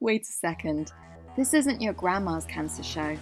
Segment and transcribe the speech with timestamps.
[0.00, 0.92] Wait a second.
[1.36, 3.16] This isn't your grandma's cancer show.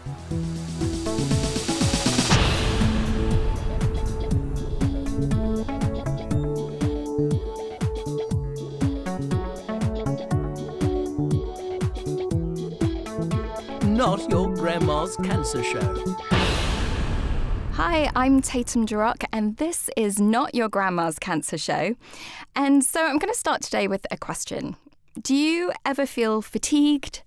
[13.84, 16.38] Not your grandma's cancer show.
[17.80, 21.94] Hi, I'm Tatum Durock, and this is Not Your Grandma's Cancer Show.
[22.57, 24.75] And so I'm going to start today with a question
[25.22, 27.22] Do you ever feel fatigued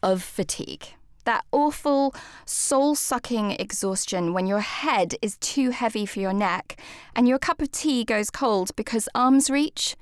[0.00, 0.86] of fatigue?
[1.24, 2.14] That awful,
[2.44, 6.80] soul sucking exhaustion when your head is too heavy for your neck
[7.16, 9.96] and your cup of tea goes cold because arm's reach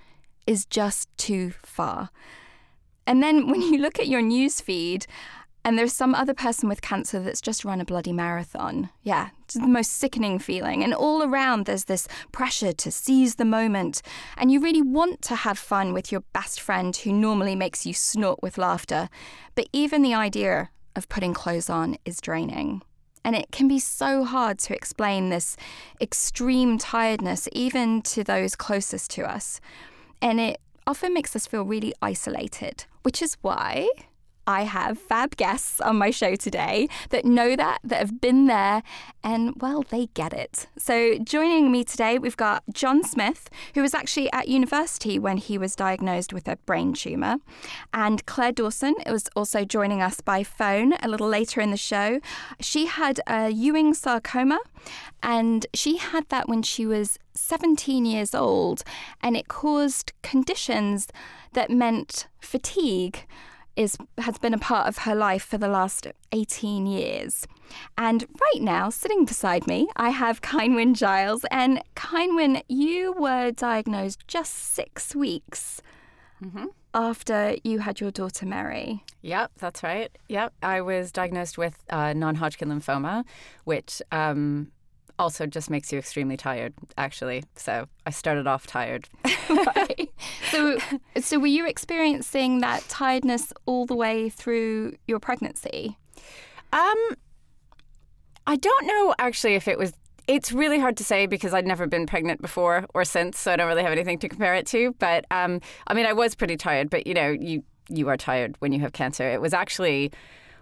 [0.46, 2.10] is just too far.
[3.06, 5.06] And then when you look at your news feed
[5.66, 8.88] and there's some other person with cancer that's just run a bloody marathon.
[9.02, 10.84] Yeah, it's the most sickening feeling.
[10.84, 14.00] And all around, there's this pressure to seize the moment.
[14.36, 17.94] And you really want to have fun with your best friend who normally makes you
[17.94, 19.08] snort with laughter.
[19.56, 22.82] But even the idea of putting clothes on is draining.
[23.24, 25.56] And it can be so hard to explain this
[26.00, 29.60] extreme tiredness, even to those closest to us.
[30.22, 33.88] And it often makes us feel really isolated, which is why
[34.46, 38.82] I have fab guests on my show today that know that, that have been there,
[39.24, 40.68] and well, they get it.
[40.78, 45.58] So, joining me today, we've got John Smith, who was actually at university when he
[45.58, 47.36] was diagnosed with a brain tumour,
[47.92, 52.20] and Claire Dawson was also joining us by phone a little later in the show.
[52.60, 54.60] She had a Ewing sarcoma,
[55.22, 58.84] and she had that when she was 17 years old,
[59.20, 61.08] and it caused conditions
[61.52, 63.26] that meant fatigue
[63.76, 67.46] is has been a part of her life for the last 18 years.
[67.98, 71.44] And right now, sitting beside me, I have Kynwyn Giles.
[71.50, 75.82] And Kynwyn, you were diagnosed just six weeks
[76.42, 76.66] mm-hmm.
[76.94, 79.04] after you had your daughter Mary.
[79.22, 80.16] Yep, that's right.
[80.28, 83.24] Yep, I was diagnosed with uh, non-Hodgkin lymphoma,
[83.64, 84.72] which um,
[85.18, 87.44] also just makes you extremely tired, actually.
[87.56, 89.08] So I started off tired.
[89.50, 90.10] right.
[90.50, 90.78] So,
[91.20, 95.98] so were you experiencing that tiredness all the way through your pregnancy?
[96.72, 97.16] Um,
[98.46, 99.92] I don't know actually if it was.
[100.26, 103.56] It's really hard to say because I'd never been pregnant before or since, so I
[103.56, 104.92] don't really have anything to compare it to.
[104.98, 106.90] But um, I mean, I was pretty tired.
[106.90, 109.28] But you know, you you are tired when you have cancer.
[109.30, 110.10] It was actually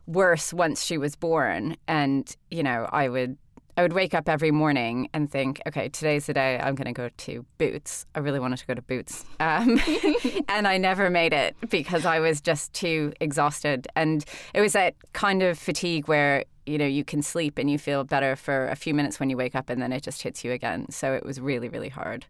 [0.07, 3.39] worse once she was born, and you know, I would
[3.77, 6.93] I would wake up every morning and think, okay, today's the day I'm going to
[6.93, 8.07] go to Boots.
[8.15, 9.25] I really wanted to go to Boots.
[9.41, 9.81] Um,
[10.49, 13.89] and I never made it because I was just too exhausted.
[13.97, 14.25] And
[14.55, 18.05] it was that kind of fatigue where, you know, you can sleep and you feel
[18.05, 20.53] better for a few minutes when you wake up and then it just hits you
[20.53, 20.87] again.
[20.91, 22.27] So it was really, really hard.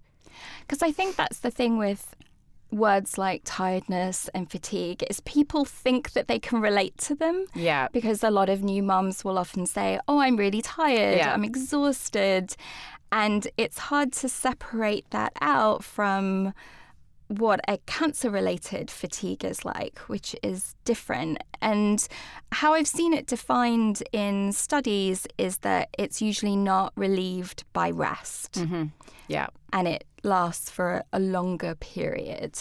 [0.60, 2.14] Because I think that's the thing with
[2.74, 7.46] words like tiredness and fatigue is people think that they can relate to them.
[7.54, 7.88] Yeah.
[7.92, 11.32] Because a lot of new mums will often say, Oh, I'm really tired, yeah.
[11.32, 12.56] I'm exhausted.
[13.12, 16.52] And it's hard to separate that out from
[17.28, 21.42] what a cancer related fatigue is like, which is different.
[21.60, 22.06] And
[22.52, 28.52] how I've seen it defined in studies is that it's usually not relieved by rest.
[28.52, 28.84] Mm-hmm.
[29.28, 29.46] Yeah.
[29.72, 32.58] And it lasts for a longer period.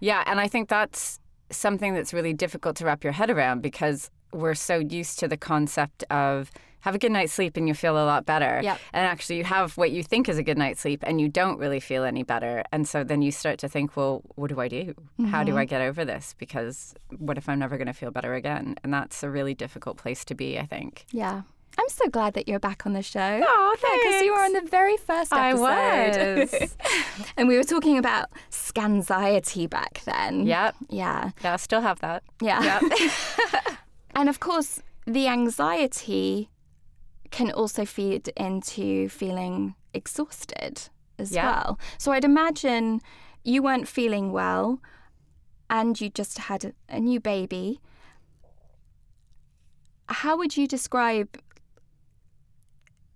[0.00, 0.22] Yeah.
[0.26, 1.18] And I think that's
[1.50, 5.36] something that's really difficult to wrap your head around because we're so used to the
[5.36, 6.50] concept of
[6.82, 8.60] have a good night's sleep and you feel a lot better.
[8.62, 8.78] Yep.
[8.92, 11.58] And actually, you have what you think is a good night's sleep and you don't
[11.58, 12.64] really feel any better.
[12.70, 14.94] And so then you start to think, well, what do I do?
[14.94, 15.26] Mm-hmm.
[15.26, 15.70] How do I mm-hmm.
[15.70, 16.34] get over this?
[16.38, 18.76] Because what if I'm never going to feel better again?
[18.84, 21.06] And that's a really difficult place to be, I think.
[21.12, 21.42] Yeah.
[21.78, 23.40] I'm so glad that you're back on the show.
[23.42, 24.04] Oh, thanks.
[24.04, 25.36] Because you were on the very first episode.
[25.36, 26.76] I was.
[27.36, 30.46] and we were talking about scanxiety back then.
[30.46, 30.74] Yep.
[30.90, 31.30] Yeah.
[31.42, 32.24] Yeah, I still have that.
[32.40, 32.80] Yeah.
[32.80, 33.12] Yep.
[34.14, 36.50] and of course, the anxiety
[37.32, 41.46] can also feed into feeling exhausted as yeah.
[41.46, 41.78] well.
[41.98, 43.00] So I'd imagine
[43.42, 44.80] you weren't feeling well
[45.68, 47.80] and you just had a, new baby.
[50.08, 51.38] How would you describe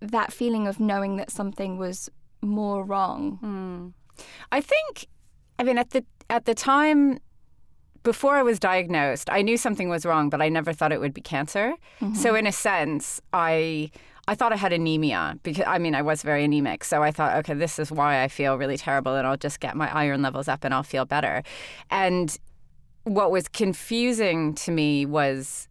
[0.01, 2.09] that feeling of knowing that something was
[2.41, 3.39] more wrong?
[3.43, 4.23] Mm.
[4.51, 5.07] I think,
[5.59, 7.19] I mean, at the at the time
[8.03, 11.13] before I was diagnosed, I knew something was wrong, but I never thought it would
[11.13, 11.75] be cancer.
[12.01, 12.15] Mm-hmm.
[12.15, 13.91] So in a sense, I
[14.27, 16.83] I thought I had anemia because I mean I was very anemic.
[16.83, 19.75] So I thought, okay, this is why I feel really terrible, and I'll just get
[19.75, 21.43] my iron levels up and I'll feel better.
[21.89, 22.37] And
[23.03, 25.69] what was confusing to me was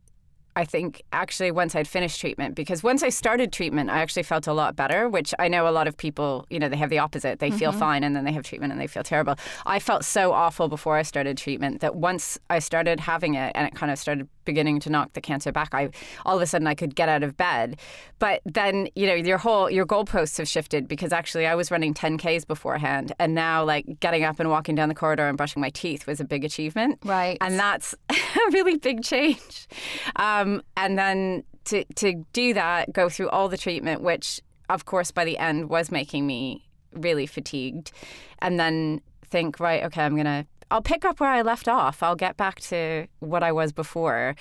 [0.57, 4.47] I think actually once I'd finished treatment, because once I started treatment, I actually felt
[4.47, 6.99] a lot better, which I know a lot of people, you know, they have the
[6.99, 7.39] opposite.
[7.39, 9.37] They feel fine and then they have treatment and they feel terrible.
[9.67, 13.69] I felt so awful before I started treatment that once I started having it and
[13.69, 15.91] it kind of started beginning to knock the cancer back, I
[16.25, 17.79] all of a sudden I could get out of bed.
[18.19, 21.93] But then, you know, your whole your goalposts have shifted because actually I was running
[21.93, 25.71] 10Ks beforehand and now like getting up and walking down the corridor and brushing my
[25.71, 27.01] teeth was a big achievement.
[27.05, 27.37] Right.
[27.43, 28.17] And that's a
[28.53, 29.69] really big change.
[30.17, 34.41] Um, Um, and then to, to do that, go through all the treatment, which
[34.71, 37.93] of course by the end was making me really fatigued,
[38.39, 42.03] and then think, right, okay, I'm going to, I'll pick up where I left off.
[42.03, 44.35] I'll get back to what I was before.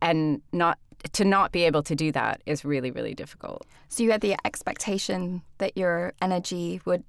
[0.00, 0.78] And not,
[1.12, 3.66] to not be able to do that is really, really difficult.
[3.88, 7.04] So you had the expectation that your energy would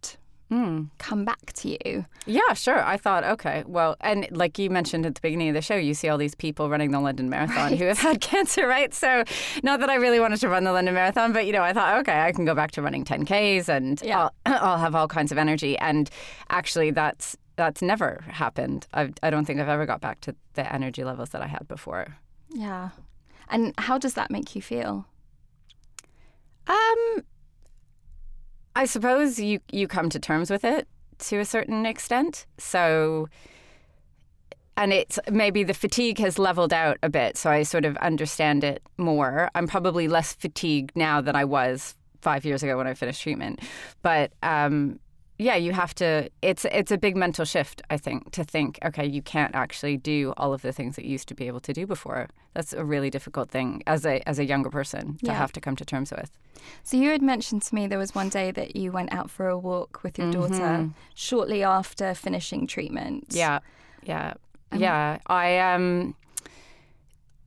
[0.51, 0.89] Mm.
[0.98, 2.06] come back to you.
[2.25, 2.83] Yeah, sure.
[2.83, 5.94] I thought, okay, well, and like you mentioned at the beginning of the show, you
[5.94, 8.94] see all these people running the London Marathon who have had cancer, right?
[8.94, 9.24] So,
[9.63, 12.00] not that I really wanted to run the London Marathon, but you know, I thought,
[12.00, 14.24] okay, I can go back to running 10Ks and Yeah.
[14.24, 15.77] I'll, I'll have all kinds of energy.
[15.77, 16.09] And
[16.50, 18.88] actually, that's that's never happened.
[18.94, 21.68] I, I don't think I've ever got back to the energy levels that I had
[21.68, 22.18] before.
[22.50, 22.89] Yeah.
[23.50, 25.06] And how does that make you feel?
[26.68, 27.24] Um,
[28.75, 30.88] I suppose you you come to terms with it
[31.19, 32.45] to a certain extent.
[32.57, 33.29] So,
[34.77, 38.63] and it's maybe the fatigue has leveled out a bit, so I sort of understand
[38.63, 39.50] it more.
[39.56, 43.59] I'm probably less fatigued now than I was five years ago when I finished treatment,
[44.01, 45.00] but um,
[45.47, 46.29] yeah, you have to.
[46.41, 50.33] It's it's a big mental shift, I think, to think, okay, you can't actually do
[50.38, 52.27] all of the things that you used to be able to do before.
[52.53, 55.33] That's a really difficult thing as a as a younger person to Yeah.
[55.43, 56.29] have to come to terms with.
[56.83, 59.47] So you had mentioned to me there was one day that you went out for
[59.49, 60.93] a walk with your daughter Mhm.
[61.15, 63.25] shortly after finishing treatment.
[63.31, 63.59] Yeah,
[64.03, 64.33] yeah,
[64.71, 65.17] Um, yeah.
[65.25, 66.15] I um.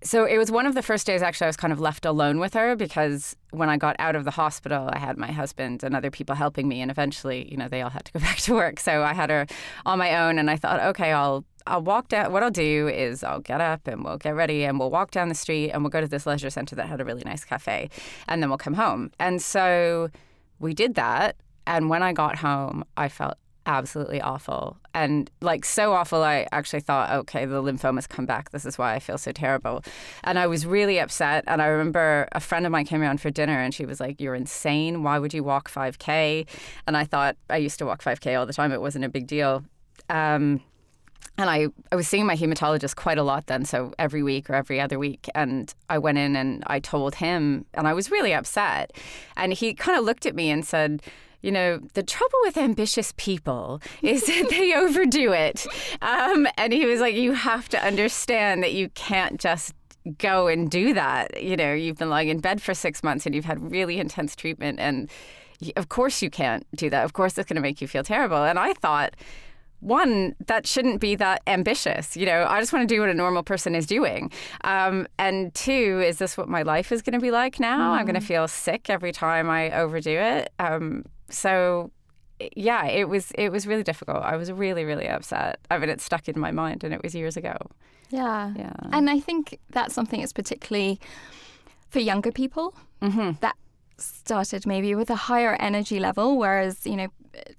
[0.06, 2.38] So it was one of the first days actually I was kind of left alone
[2.38, 5.96] with her because when I got out of the hospital I had my husband and
[5.96, 8.52] other people helping me and eventually you know they all had to go back to
[8.52, 8.80] work.
[8.80, 9.46] So I had her
[9.86, 13.24] on my own and I thought okay I'll I'll walk down what I'll do is
[13.24, 15.90] I'll get up and we'll get ready and we'll walk down the street and we'll
[15.90, 17.88] go to this leisure center that had a really nice cafe
[18.28, 19.10] and then we'll come home.
[19.18, 20.10] And so
[20.58, 21.36] we did that
[21.66, 24.76] and when I got home I felt absolutely awful.
[24.92, 28.50] And like so awful i actually thought okay the lymphomas come back.
[28.50, 29.82] This is why i feel so terrible.
[30.22, 31.44] And i was really upset.
[31.46, 34.20] And i remember a friend of mine came around for dinner and she was like
[34.20, 35.02] you're insane.
[35.02, 36.46] Why would you walk 5k
[36.86, 38.72] and i thought i used to walk 5k all the time.
[38.72, 39.64] It wasn't a big deal.
[40.10, 40.60] Um,
[41.36, 44.54] and I, I was seeing my hematologist quite a lot then, so every week or
[44.54, 45.28] every other week.
[45.34, 48.92] And I went in and I told him, and I was really upset.
[49.36, 51.02] And he kind of looked at me and said,
[51.44, 55.66] you know, the trouble with ambitious people is that they overdo it.
[56.00, 59.74] Um, and he was like, you have to understand that you can't just
[60.16, 61.42] go and do that.
[61.42, 64.34] You know, you've been lying in bed for six months and you've had really intense
[64.34, 64.80] treatment.
[64.80, 65.10] And
[65.76, 67.04] of course you can't do that.
[67.04, 68.42] Of course it's going to make you feel terrible.
[68.42, 69.14] And I thought,
[69.80, 72.16] one, that shouldn't be that ambitious.
[72.16, 74.32] You know, I just want to do what a normal person is doing.
[74.62, 77.92] Um, and two, is this what my life is going to be like now?
[77.92, 80.50] I'm going to feel sick every time I overdo it.
[80.58, 81.90] Um, so,
[82.56, 84.22] yeah, it was it was really difficult.
[84.22, 85.58] I was really really upset.
[85.70, 87.56] I mean, it stuck in my mind, and it was years ago.
[88.10, 88.52] Yeah.
[88.56, 88.72] Yeah.
[88.92, 91.00] And I think that's something that's particularly
[91.90, 93.32] for younger people Mm-hmm.
[93.40, 93.54] that
[93.98, 97.08] started maybe with a higher energy level, whereas, you know,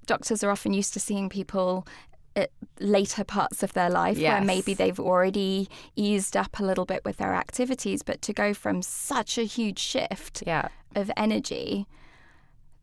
[0.06, 1.86] doctors are often used to seeing people
[2.34, 2.50] at
[2.80, 7.16] later parts of their life where maybe they've already eased up a little bit with
[7.18, 10.68] their activities, but to go from such a huge shift Yeah.
[10.96, 11.86] of energy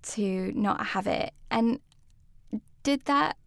[0.03, 1.33] to not have it.
[1.49, 1.79] And
[2.83, 3.37] did that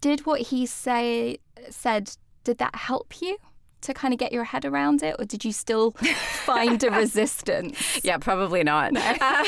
[0.00, 1.38] did what he say
[1.70, 3.36] said did that help you
[3.82, 8.00] to kind of get your head around it or did you still find a resistance?
[8.02, 8.92] Yeah, probably not.
[9.22, 9.44] Uh,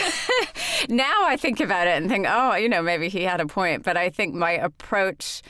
[0.88, 3.82] now I think about it and think, oh, you know, maybe he had a point.
[3.82, 5.42] But I think my approach.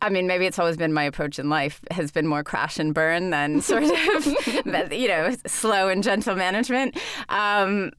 [0.00, 2.94] I mean, maybe it's always been my approach in life has been more crash and
[2.94, 4.26] burn than sort of,
[4.92, 6.98] you know, slow and gentle management.
[7.28, 7.90] Um,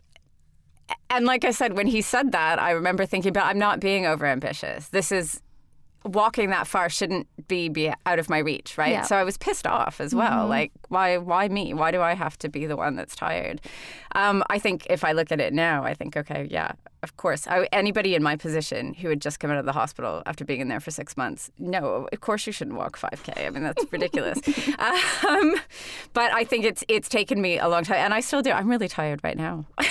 [1.09, 4.03] and like I said, when he said that, I remember thinking, but I'm not being
[4.03, 4.89] overambitious.
[4.89, 5.41] This is
[6.05, 8.91] walking that far shouldn't be be out of my reach, right?
[8.91, 9.01] Yeah.
[9.03, 10.47] So I was pissed off as well.
[10.47, 11.73] Like, why why me?
[11.73, 13.61] Why do I have to be the one that's tired?
[14.13, 16.73] Um, I think if I look at it now, I think, okay, yeah,
[17.05, 17.45] of course.
[17.47, 20.59] I, anybody in my position who had just come out of the hospital after being
[20.59, 23.45] in there for six months, no, of course you shouldn't walk 5K.
[23.45, 24.39] I mean, that's ridiculous.
[25.29, 25.55] um,
[26.13, 28.49] but I think it's it's taken me a long time, and I still do.
[28.49, 29.65] I'm really tired right now.
[29.77, 29.85] um,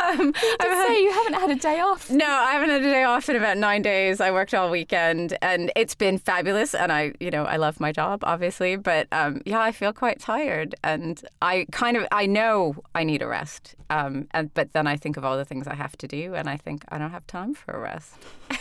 [0.00, 2.10] I've had- say you haven't had a day off.
[2.10, 4.20] no, I haven't had a day off in about nine days.
[4.20, 6.74] I worked all weekend, and it's been fabulous.
[6.74, 10.20] And I, you know, I love my job, obviously, but um, yeah, I feel quite
[10.20, 13.74] tired, and I kind of, I know I need a rest.
[13.90, 16.48] Um, and but then I think of all the things I have to do, and
[16.48, 18.14] I think I don't have time for a rest.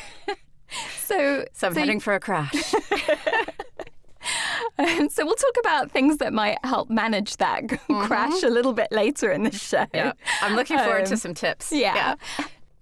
[1.09, 2.74] So, So I'm so heading for a crash.
[4.77, 7.67] Um, so we'll talk about things that might help manage that
[8.07, 9.79] crash a little bit later in the show.
[9.79, 9.95] Mm-hmm.
[9.95, 11.71] yeah, I'm looking forward to Um, some tips.
[11.71, 12.15] Yeah.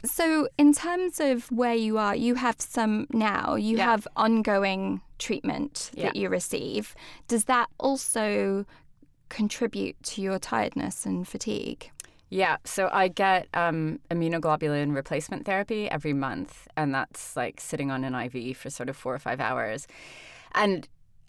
[0.05, 3.85] So, in terms of where you are, you have some now, you Yeah.
[3.85, 6.21] have ongoing treatment that Yeah.
[6.21, 6.93] you receive.
[7.27, 8.65] Does that also
[9.29, 11.89] contribute to your tiredness and fatigue?
[12.29, 18.03] Yeah, so I get um, immunoglobulin replacement therapy every month, and that's like sitting on
[18.03, 19.87] an IV for sort of four or five hours.
[20.53, 20.87] And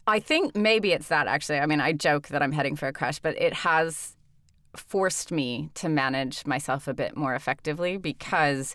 [0.09, 1.59] I think maybe it's that actually.
[1.59, 4.17] I mean, I joke that I'm heading for a crash, but it has
[4.77, 8.75] forced me to manage myself a bit more effectively because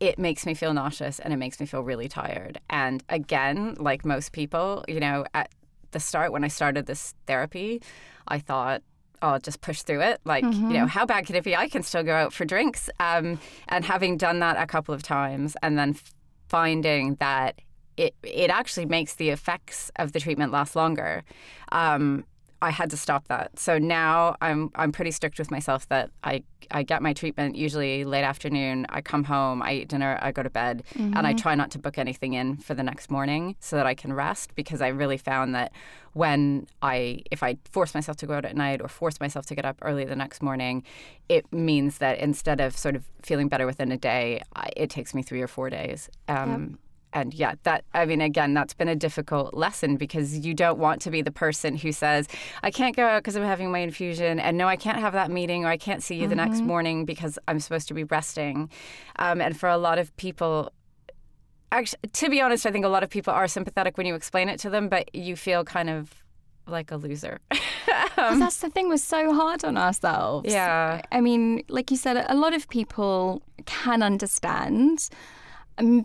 [0.00, 2.60] it makes me feel nauseous and it makes me feel really tired.
[2.70, 5.50] And again, like most people, you know, at
[5.90, 7.82] the start when I started this therapy,
[8.26, 8.82] I thought,
[9.22, 10.20] I'll just push through it.
[10.24, 11.56] Like, you know, how bad could it be?
[11.56, 12.88] I can still go out for drinks.
[13.00, 15.96] Um, and having done that a couple of times and then
[16.48, 17.60] finding that
[17.96, 21.24] it, it actually makes the effects of the treatment last longer.
[21.72, 22.24] Um,
[22.60, 23.58] I had to stop that.
[23.58, 28.04] So now I'm I'm pretty strict with myself that I I get my treatment usually
[28.04, 28.84] late afternoon.
[28.88, 31.78] I come home, I eat dinner, I go to bed, and I try not to
[31.78, 35.18] book anything in for the next morning so that I can rest because I really
[35.18, 35.72] found that
[36.14, 39.54] when I if I force myself to go out at night or force myself to
[39.54, 40.82] get up early the next morning,
[41.28, 45.14] it means that instead of sort of feeling better within a day, I, it takes
[45.14, 46.08] me 3 or 4 days.
[46.26, 46.78] Um,
[47.12, 51.00] and yeah, that, I mean, again, that's been a difficult lesson because you don't want
[51.02, 52.28] to be the person who says,
[52.62, 55.30] I can't go out because I'm having my infusion, and no, I can't have that
[55.30, 58.70] meeting, or I can't see you the next morning because I'm supposed to be resting.
[59.16, 60.70] Um, and for a lot of people,
[61.72, 64.48] actually, to be honest, I think a lot of people are sympathetic when you explain
[64.48, 66.12] it to them, but you feel kind of
[66.66, 67.40] like a loser.
[68.14, 70.52] 'Cause that's the thing, we're so hard on ourselves.
[70.52, 71.00] Yeah.
[71.12, 75.08] I mean, like you said, a lot of people can understand.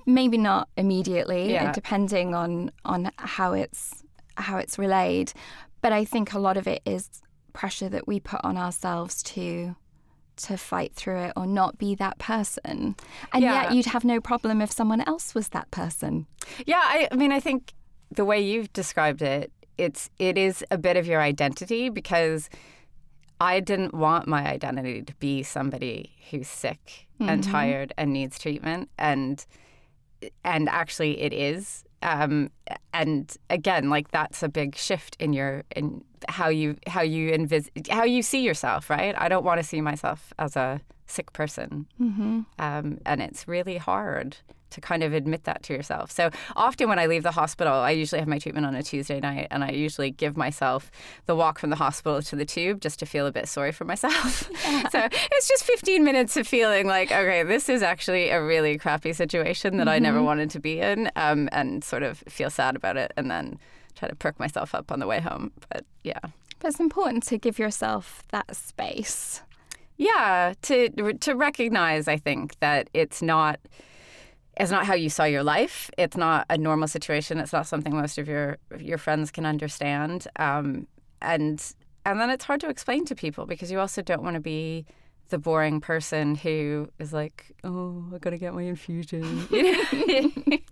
[0.05, 1.69] Maybe not immediately, Yeah.
[1.69, 4.03] uh, depending on on how it's
[4.37, 5.31] how it's relayed.
[5.81, 7.09] But I think a lot of it is
[7.53, 9.75] pressure that we put on ourselves to
[10.35, 12.95] to fight through it or not be that person.
[13.33, 13.63] And Yeah.
[13.63, 16.25] yet you'd have no problem if someone else was that person.
[16.65, 17.73] Yeah, I, I mean, I think
[18.09, 22.49] the way you've described it, it's it is a bit of your identity because
[23.39, 28.89] I didn't want my identity to be somebody who's sick and tired and needs treatment,
[28.97, 29.45] and
[30.43, 31.83] and actually it is.
[32.01, 32.49] Um,
[32.93, 37.89] and again, like that's a big shift in your in how you how you envis-
[37.89, 39.15] how you see yourself, right?
[39.17, 42.41] I don't want to see myself as a sick person, Mm-hmm.
[42.59, 44.37] um, and it's really hard
[44.69, 46.09] to kind of admit that to yourself.
[46.09, 49.19] So often when I leave the hospital, I usually have my treatment on a Tuesday
[49.19, 50.89] night, and I usually give myself
[51.27, 53.85] the walk from the hospital to the tube just to feel a bit sorry for
[53.85, 54.49] myself.
[54.91, 59.13] so it's just 15 minutes of feeling like, okay, this is actually a really crappy
[59.13, 62.97] situation that I never wanted to be in, um, and sort of feel sad about
[62.97, 63.59] it, and then
[63.95, 65.51] try to perk myself up on the way home.
[65.69, 66.17] But yeah.
[66.57, 69.41] But it's important to give yourself that space.
[69.97, 73.59] Yeah, to to recognize, I think that it's not
[74.57, 75.89] it's not how you saw your life.
[75.97, 77.39] It's not a normal situation.
[77.39, 80.27] It's not something most of your your friends can understand.
[80.37, 80.87] Um,
[81.21, 81.63] and
[82.05, 84.85] and then it's hard to explain to people because you also don't want to be
[85.29, 89.47] the boring person who is like, oh, I gotta get my infusion.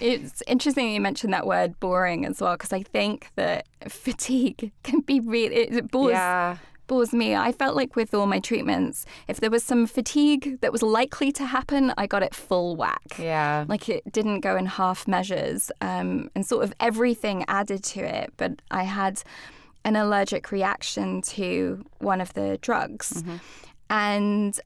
[0.00, 5.00] It's interesting you mentioned that word boring as well, because I think that fatigue can
[5.00, 7.34] be really, it bores, yeah, bores me.
[7.34, 11.32] I felt like with all my treatments, if there was some fatigue that was likely
[11.32, 13.18] to happen, I got it full whack.
[13.18, 18.00] yeah, Like it didn't go in half measures um, and sort of everything added to
[18.00, 18.32] it.
[18.36, 19.22] But I had
[19.84, 23.22] an allergic reaction to one of the drugs.
[23.88, 24.58] And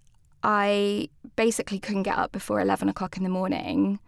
[0.43, 3.99] I basically couldn't get up before 11 o'clock in the morning.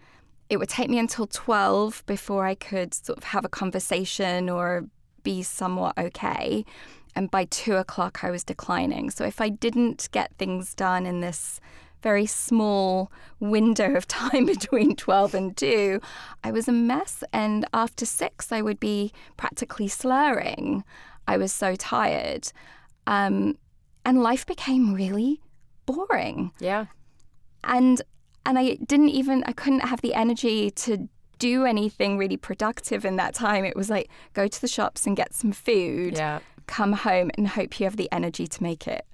[0.49, 4.87] It would take me until 12 before I could sort of have a conversation or
[5.23, 6.65] be somewhat okay.
[7.15, 9.11] And by two o'clock, I was declining.
[9.11, 11.61] So if I didn't get things done in this
[12.03, 16.01] very small window of time between 12 and 2,
[16.43, 17.23] I was a mess.
[17.33, 20.85] And after six, I would be practically slurring.
[21.29, 22.51] I was so tired.
[23.07, 23.57] Um,
[24.05, 25.41] and life became really
[25.87, 26.53] boring.
[26.59, 26.87] yeah.
[27.65, 28.03] And
[28.45, 33.15] and I didn't even I couldn't have the energy to do anything really productive in
[33.17, 33.65] that time.
[33.65, 36.41] It was like go to the shops and get some food, Yeah.
[36.73, 39.05] Come home and hope you have the energy to make it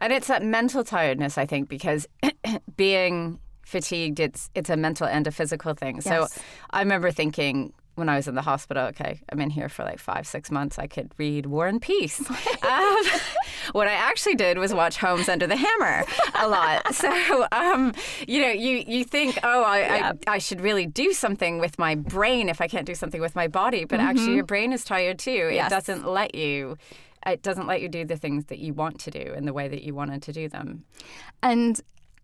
[0.00, 2.06] And it's that mental tiredness, I think, because
[2.76, 6.00] being fatigued, it's it's a mental and a physical thing.
[6.00, 6.26] So
[6.70, 9.98] I remember thinking when I was in the hospital, okay, I'm in here for like
[9.98, 10.78] five, six months.
[10.78, 12.20] I could read War and Peace.
[12.62, 12.96] um,
[13.72, 16.04] what I actually did was watch Homes Under the Hammer
[16.36, 16.82] a lot.
[16.98, 17.92] So, um,
[18.26, 20.12] you know, you, you think, oh, I, Yeah.
[20.26, 23.36] I, I should really do something with my brain if I can't do something with
[23.36, 23.84] my body.
[23.84, 25.30] But actually, your brain is tired too.
[25.30, 25.54] Mm-hmm.
[25.54, 25.70] Yes.
[25.70, 26.76] It doesn't let you.
[27.26, 29.68] It doesn't let you do the things that you want to do in the way
[29.68, 30.84] that you wanted to do them.
[31.42, 31.80] and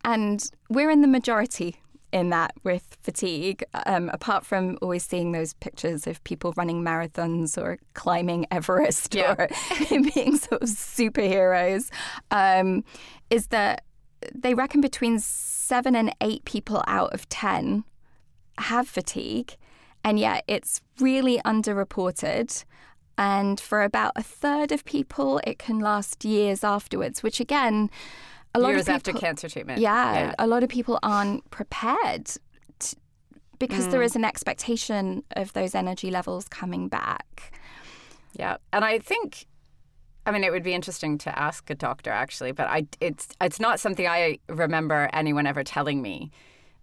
[0.07, 1.77] and we're in the majority
[2.13, 7.57] in that with fatigue um, apart from always seeing those pictures of people running marathons
[7.61, 9.35] or climbing everest Yeah.
[9.39, 9.49] or
[10.15, 11.91] being sort of superheroes
[12.31, 12.85] um,
[13.31, 13.83] is that
[14.35, 17.83] they reckon between seven and eight people out of ten
[18.59, 19.57] have fatigue
[20.05, 22.65] and yet it's really underreported
[23.17, 27.91] and for about a third of people it can last years afterwards which again
[28.57, 29.81] a lot Years of after people, cancer treatment.
[29.81, 32.27] yeah, a lot of people aren't prepared
[32.79, 32.97] t
[33.59, 37.53] because there is an expectation of those energy levels coming back.
[38.39, 39.47] Yeah, and I think,
[40.27, 43.59] I mean, it would be interesting to ask a doctor actually, but I it's it's
[43.59, 46.31] not something I remember anyone ever telling me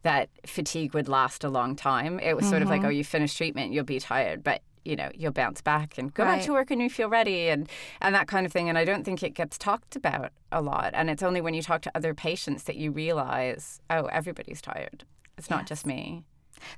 [0.03, 2.19] that fatigue would last a long time.
[2.19, 2.81] It was sort of Mm-hmm.
[2.83, 6.13] like, oh, you finish treatment, you'll be tired, but you know, you'll bounce back and
[6.13, 7.69] go back to work and you feel ready and
[8.01, 8.69] and that kind of thing.
[8.69, 10.91] And I don't think it gets talked about a lot.
[10.93, 15.05] And it's only when you talk to other patients that you realize, oh, everybody's tired.
[15.37, 16.23] It's not just me.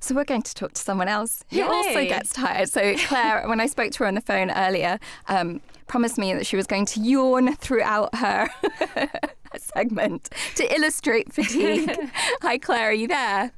[0.00, 2.68] So we're going to talk to someone else who also gets tired.
[2.70, 6.46] So Claire, when I spoke to her on the phone earlier, um, promised me that
[6.46, 8.48] she was going to yawn throughout her
[9.58, 11.94] segment to illustrate fatigue.
[12.42, 13.52] Hi, Claire, are you there?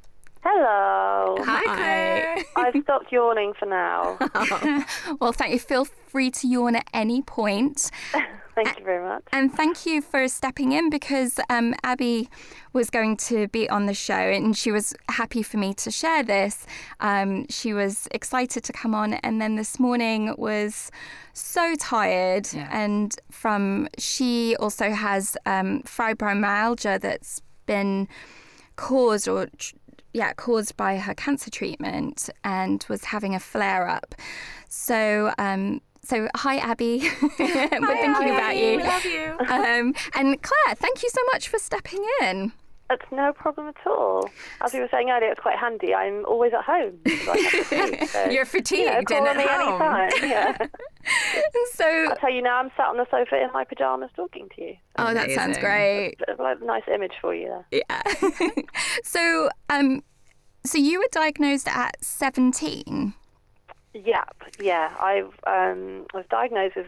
[0.49, 1.43] Hello.
[1.43, 2.37] Hi, Claire.
[2.55, 4.17] I've stopped yawning for now.
[5.19, 5.59] Well, thank you.
[5.59, 7.91] Feel free to yawn at any point.
[8.55, 9.23] Thank you very much.
[9.33, 12.27] And thank you for stepping in because um, Abby
[12.73, 16.23] was going to be on the show and she was happy for me to share
[16.23, 16.65] this.
[16.99, 20.89] Um, she was excited to come on, and then this morning was
[21.33, 22.47] so tired.
[22.51, 22.67] Yeah.
[22.71, 28.07] And from she also has um, fibromyalgia that's been
[28.75, 29.75] caused or tr-
[30.17, 34.15] yeah caused by her cancer treatment and was having a flare up.
[34.67, 35.31] So.
[35.37, 38.77] Um, so hi Abby, we're thinking about you.
[38.77, 39.35] We love you.
[39.39, 42.53] Um, and Claire, thank you so much for stepping in.
[42.89, 44.29] It's no problem at all.
[44.61, 45.93] As we were saying earlier, it's quite handy.
[45.93, 46.99] I'm always at home.
[47.25, 49.81] so I have to so, You're you know, fatigued call and me at home.
[49.81, 50.29] anytime.
[50.29, 50.57] Yeah.
[51.75, 54.61] So, I'll tell you now, I'm sat on the sofa in my pajamas talking to
[54.61, 54.75] you.
[54.97, 56.15] oh, that sounds great.
[56.17, 57.65] Bit of a nice image for you there.
[57.71, 58.01] Yeah.
[59.03, 60.03] so, um,
[60.65, 63.13] so you were diagnosed at 17.
[63.93, 64.93] Yep, yeah.
[64.99, 66.87] I've um, I was diagnosed with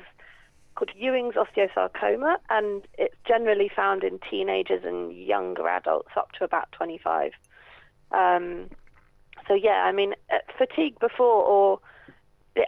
[0.80, 6.72] called Ewing's osteosarcoma, and it's generally found in teenagers and younger adults up to about
[6.72, 7.34] 25.
[8.12, 8.70] Um,
[9.48, 11.80] so yeah, I mean, uh, fatigue before, or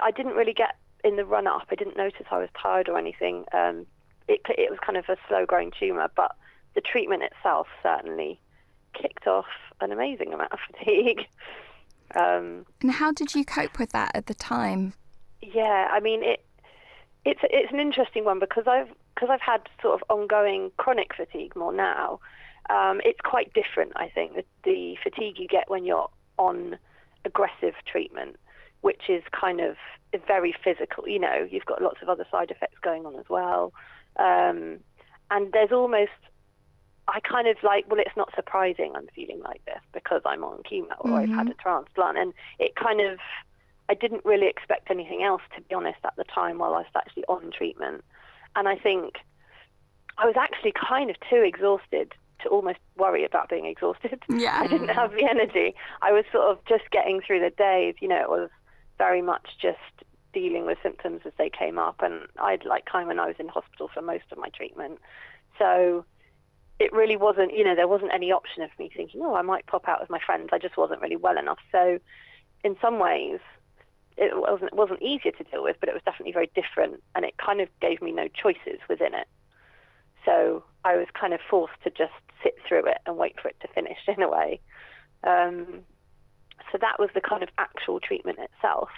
[0.01, 1.67] I didn't really get in the run up.
[1.71, 3.45] I didn't notice I was tired or anything.
[3.53, 3.85] Um,
[4.27, 6.35] it it was kind of a slow growing tumor, but
[6.75, 8.39] the treatment itself certainly
[8.93, 9.45] kicked off
[9.79, 11.21] an amazing amount of fatigue.
[12.13, 14.93] Um, And how did you cope with that at the time?
[15.41, 16.43] yeah, I mean it.
[17.25, 21.55] It's it's an interesting one because I've because I've had sort of ongoing chronic fatigue
[21.55, 22.19] more now.
[22.69, 26.77] Um, it's quite different, I think, the, the fatigue you get when you're on
[27.25, 28.37] aggressive treatment,
[28.81, 29.75] which is kind of
[30.27, 31.07] very physical.
[31.07, 33.73] You know, you've got lots of other side effects going on as well,
[34.17, 34.79] um,
[35.29, 36.11] and there's almost
[37.07, 40.63] I kind of like, well, it's not surprising I'm feeling like this because I'm on
[40.63, 42.17] chemo or I've had a transplant.
[42.17, 43.19] And it kind of,
[43.91, 46.85] I didn't really expect anything else, to be honest, at the time while I was
[46.95, 48.05] actually on treatment.
[48.55, 49.15] And I think
[50.17, 54.23] I was actually kind of too exhausted to almost worry about being exhausted.
[54.29, 54.57] Yeah.
[54.61, 55.75] I didn't have the energy.
[56.01, 57.95] I was sort of just getting through the days.
[57.99, 58.49] You know, it was
[58.97, 59.77] very much just
[60.31, 61.97] dealing with symptoms as they came up.
[62.01, 64.99] And I'd like kind of when I was in hospital for most of my treatment.
[65.59, 66.05] So
[66.79, 69.67] it really wasn't, you know, there wasn't any option of me thinking, oh, I might
[69.67, 70.47] pop out with my friends.
[70.53, 71.59] I just wasn't really well enough.
[71.73, 71.99] So
[72.63, 73.39] in some ways,
[74.17, 77.25] it wasn't it wasn't easier to deal with, but it was definitely very different, and
[77.25, 79.27] it kind of gave me no choices within it.
[80.25, 83.55] So I was kind of forced to just sit through it and wait for it
[83.61, 84.59] to finish in a way.
[85.23, 85.81] Um,
[86.71, 88.89] so that was the kind of actual treatment itself.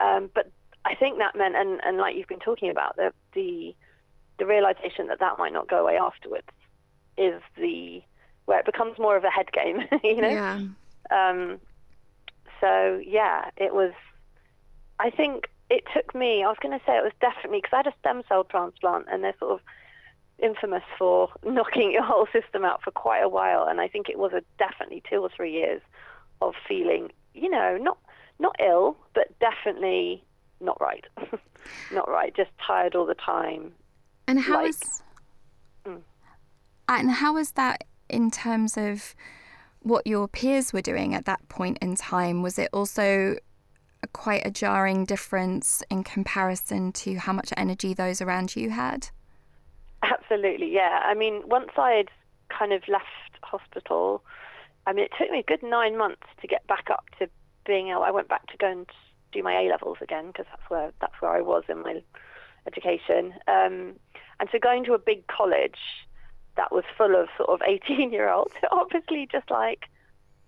[0.00, 0.50] Um, but
[0.84, 3.74] I think that meant, and, and like you've been talking about, the, the
[4.38, 6.48] the realization that that might not go away afterwards
[7.16, 8.02] is the
[8.46, 10.28] where it becomes more of a head game, you know.
[10.28, 10.60] Yeah.
[11.10, 11.60] Um,
[12.60, 13.92] so yeah, it was.
[14.98, 16.42] I think it took me.
[16.44, 19.06] I was going to say it was definitely because I had a stem cell transplant,
[19.10, 19.60] and they're sort of
[20.38, 24.18] infamous for knocking your whole system out for quite a while, and I think it
[24.18, 25.82] was a definitely two or three years
[26.42, 27.98] of feeling, you know, not
[28.38, 30.22] not ill, but definitely
[30.60, 31.04] not right,
[31.92, 33.72] not right, just tired all the time.
[34.26, 35.02] And how Like- is
[35.86, 36.00] mm.
[36.88, 39.14] and how was that in terms of
[39.80, 42.42] what your peers were doing at that point in time?
[42.42, 43.36] Was it also
[44.12, 49.08] quite a jarring difference in comparison to how much energy those around you had?
[50.02, 51.00] Absolutely, yeah.
[51.04, 52.10] I mean, once I'd
[52.50, 53.04] kind of left
[53.42, 54.22] hospital,
[54.86, 57.28] I mean, it took me a good nine months to get back up to
[57.66, 58.02] being able.
[58.02, 58.86] I went back to go and
[59.32, 62.02] do my A levels again because that's where that's where I was in my
[62.66, 63.34] education.
[63.48, 63.94] Um,
[64.40, 65.78] and so going to a big college
[66.56, 69.86] that was full of sort of 18 year olds, obviously just like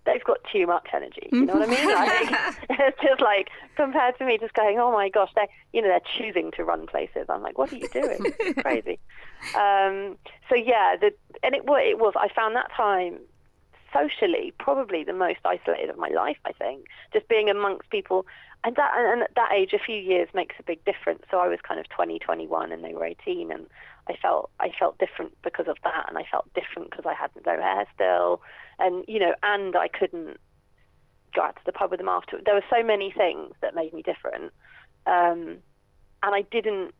[0.06, 1.28] they've got too much energy.
[1.32, 1.86] You know what I mean?
[1.86, 5.88] Like, it's just like compared to me, just going, oh my gosh, they, you know,
[5.88, 7.26] they're choosing to run places.
[7.28, 8.18] I'm like, what are you doing?
[8.40, 8.98] It's crazy.
[9.54, 10.16] Um,
[10.48, 12.14] so yeah, the, and it was, it was.
[12.16, 13.18] I found that time
[13.92, 16.38] socially probably the most isolated of my life.
[16.44, 18.26] I think just being amongst people,
[18.64, 21.22] and that and at that age, a few years makes a big difference.
[21.30, 23.66] So I was kind of 20, 21, and they were 18, and
[24.08, 27.30] I felt I felt different because of that, and I felt different because I had
[27.44, 28.40] no hair still,
[28.78, 30.38] and you know, and I couldn't
[31.34, 32.40] go out to the pub with them after.
[32.44, 34.52] There were so many things that made me different,
[35.06, 35.58] um,
[36.22, 36.94] and I didn't.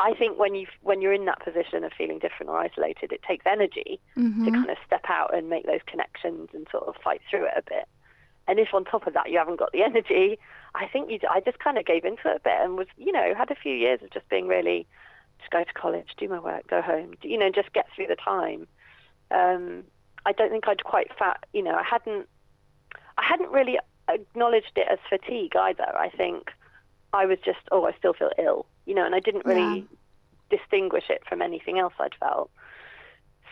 [0.00, 3.22] I think when you when you're in that position of feeling different or isolated, it
[3.22, 4.00] takes energy
[4.44, 7.52] to kind of step out and make those connections and sort of fight through it
[7.56, 7.88] a bit.
[8.48, 10.38] And if on top of that you haven't got the energy,
[10.74, 13.12] I think you, I just kind of gave into it a bit and was, you
[13.12, 14.86] know, had a few years of just being really,
[15.38, 18.16] just go to college, do my work, go home, you know, just get through the
[18.16, 18.66] time.
[19.30, 19.84] Um,
[20.26, 22.28] I don't think I'd quite fat, you know, I hadn't,
[23.18, 25.96] I hadn't really acknowledged it as fatigue either.
[25.96, 26.50] I think
[27.12, 29.86] I was just, oh, I still feel ill, you know, and I didn't really
[30.50, 32.50] distinguish it from anything else I'd felt.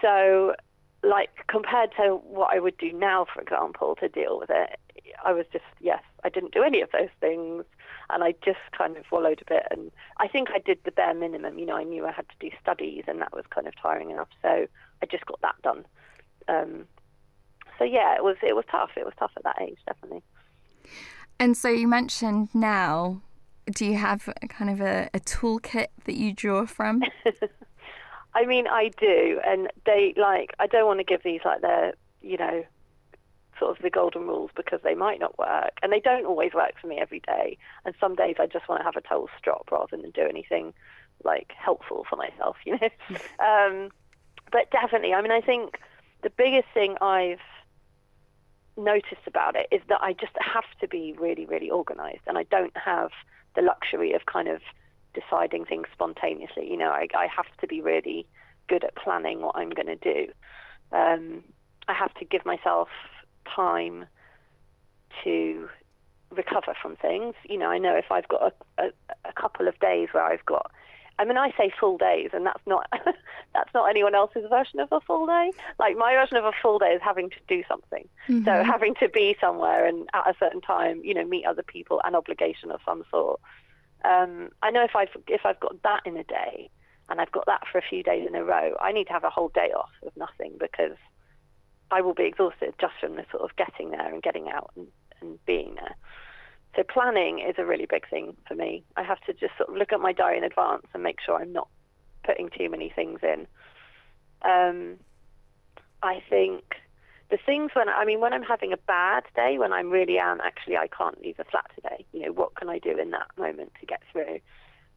[0.00, 0.54] So,
[1.02, 4.78] like compared to what I would do now, for example, to deal with it,
[5.24, 7.64] I was just yes, I didn't do any of those things,
[8.10, 9.66] and I just kind of wallowed a bit.
[9.70, 11.58] And I think I did the bare minimum.
[11.58, 14.10] You know, I knew I had to do studies, and that was kind of tiring
[14.10, 14.28] enough.
[14.42, 14.66] So
[15.02, 15.84] I just got that done.
[16.48, 16.86] Um,
[17.78, 18.90] so yeah, it was it was tough.
[18.96, 20.22] It was tough at that age, definitely.
[21.38, 23.22] And so you mentioned now,
[23.70, 27.02] do you have a kind of a, a toolkit that you draw from?
[28.34, 30.54] I mean, I do, and they like.
[30.58, 32.64] I don't want to give these like they're you know,
[33.58, 36.72] sort of the golden rules because they might not work, and they don't always work
[36.80, 37.58] for me every day.
[37.84, 40.72] And some days I just want to have a total strop rather than do anything
[41.24, 42.88] like helpful for myself, you know.
[43.44, 43.90] um,
[44.52, 45.78] but definitely, I mean, I think
[46.22, 47.40] the biggest thing I've
[48.76, 52.44] noticed about it is that I just have to be really, really organized, and I
[52.44, 53.10] don't have
[53.56, 54.60] the luxury of kind of
[55.14, 56.70] deciding things spontaneously.
[56.70, 58.26] You know, I, I have to be really
[58.68, 60.32] good at planning what I'm going to do.
[60.92, 61.42] Um,
[61.88, 62.88] I have to give myself
[63.54, 64.06] time
[65.24, 65.68] to
[66.30, 67.34] recover from things.
[67.48, 68.90] You know, I know if I've got a, a,
[69.24, 70.70] a couple of days where I've got
[71.20, 72.86] I mean, I say full days, and that's not
[73.54, 75.52] that's not anyone else's version of a full day.
[75.78, 78.08] Like my version of a full day is having to do something.
[78.46, 82.00] So having to be somewhere and at a certain time, you know, meet other people,
[82.04, 83.38] an obligation of some sort.
[84.02, 86.70] Um, I know if I've if I've got that in a day,
[87.10, 89.24] and I've got that for a few days in a row, I need to have
[89.24, 90.96] a whole day off of nothing because
[91.90, 94.86] I will be exhausted just from the sort of getting there and getting out and,
[95.20, 95.96] and being there.
[96.76, 98.84] So planning is a really big thing for me.
[98.96, 101.36] I have to just sort of look at my diary in advance and make sure
[101.36, 101.68] I'm not
[102.24, 103.46] putting too many things in.
[104.42, 104.96] Um,
[106.02, 106.62] I think
[107.30, 110.40] the things when I mean when I'm having a bad day, when I'm really am
[110.40, 112.04] actually I can't leave the flat today.
[112.12, 114.40] You know what can I do in that moment to get through?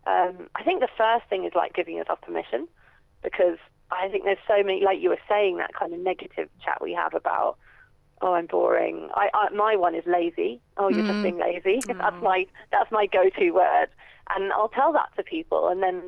[0.05, 2.67] Um, I think the first thing is like giving yourself permission
[3.23, 3.57] because
[3.91, 6.93] I think there's so many like you were saying that kind of negative chat we
[6.93, 7.57] have about
[8.23, 9.09] oh I'm boring.
[9.13, 10.61] I, I my one is lazy.
[10.77, 11.23] Oh you're just mm.
[11.23, 11.81] being lazy.
[11.87, 12.23] That's mm.
[12.23, 13.87] my that's my go-to word,
[14.33, 16.01] and I'll tell that to people, and then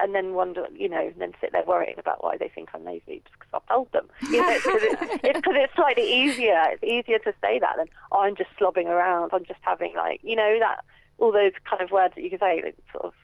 [0.00, 3.20] and then wonder, you know, then sit there worrying about why they think I'm lazy
[3.24, 4.08] just because I've told them.
[4.30, 6.62] You know, it's because it's, it's, it's slightly easier.
[6.70, 9.30] It's easier to say that than oh I'm just slobbing around.
[9.32, 10.84] I'm just having like you know that
[11.18, 13.14] all those kind of words that you can say like, sort of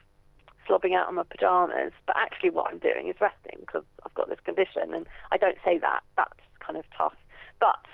[0.67, 1.93] slobbing out on my pajamas.
[2.07, 5.57] But actually, what I'm doing is resting because I've got this condition, and I don't
[5.63, 6.01] say that.
[6.17, 7.15] That's kind of tough.
[7.59, 7.85] But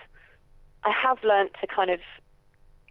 [0.84, 2.00] I have learnt to kind of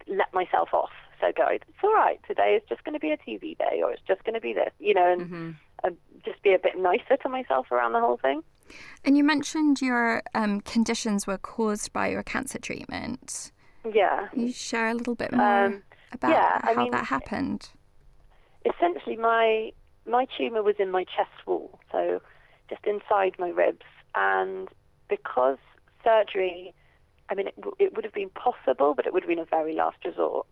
[0.07, 0.91] let myself off.
[1.21, 2.19] So go, it's all right.
[2.27, 4.55] Today is just going to be a TV day, or it's just going to be
[4.55, 8.17] this, you know, and, and just be a bit nicer to myself around the whole
[8.17, 8.43] thing.
[9.05, 13.53] And you mentioned your um, conditions were caused by your cancer treatment.
[13.93, 14.29] Yeah.
[14.29, 17.69] Can you share a little bit more Um, about yeah, I how mean- that happened?
[18.65, 19.73] essentially my
[20.07, 21.79] my tumor was in my chest wall.
[21.93, 22.21] So
[22.69, 23.85] just inside my ribs.
[24.15, 24.69] And
[25.09, 25.59] because
[26.05, 26.73] surgery,
[27.31, 29.75] I mean, it, it would have been possible, but it would have been a very
[29.75, 30.47] last resort.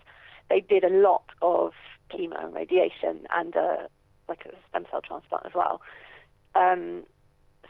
[0.48, 1.72] They did a lot of
[2.10, 3.76] chemo and radiation and uh,
[4.28, 5.82] like a stem cell transplant as well.
[6.54, 7.04] Um,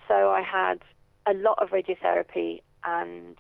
[0.06, 0.80] so I had
[1.26, 3.36] a lot of radiotherapy and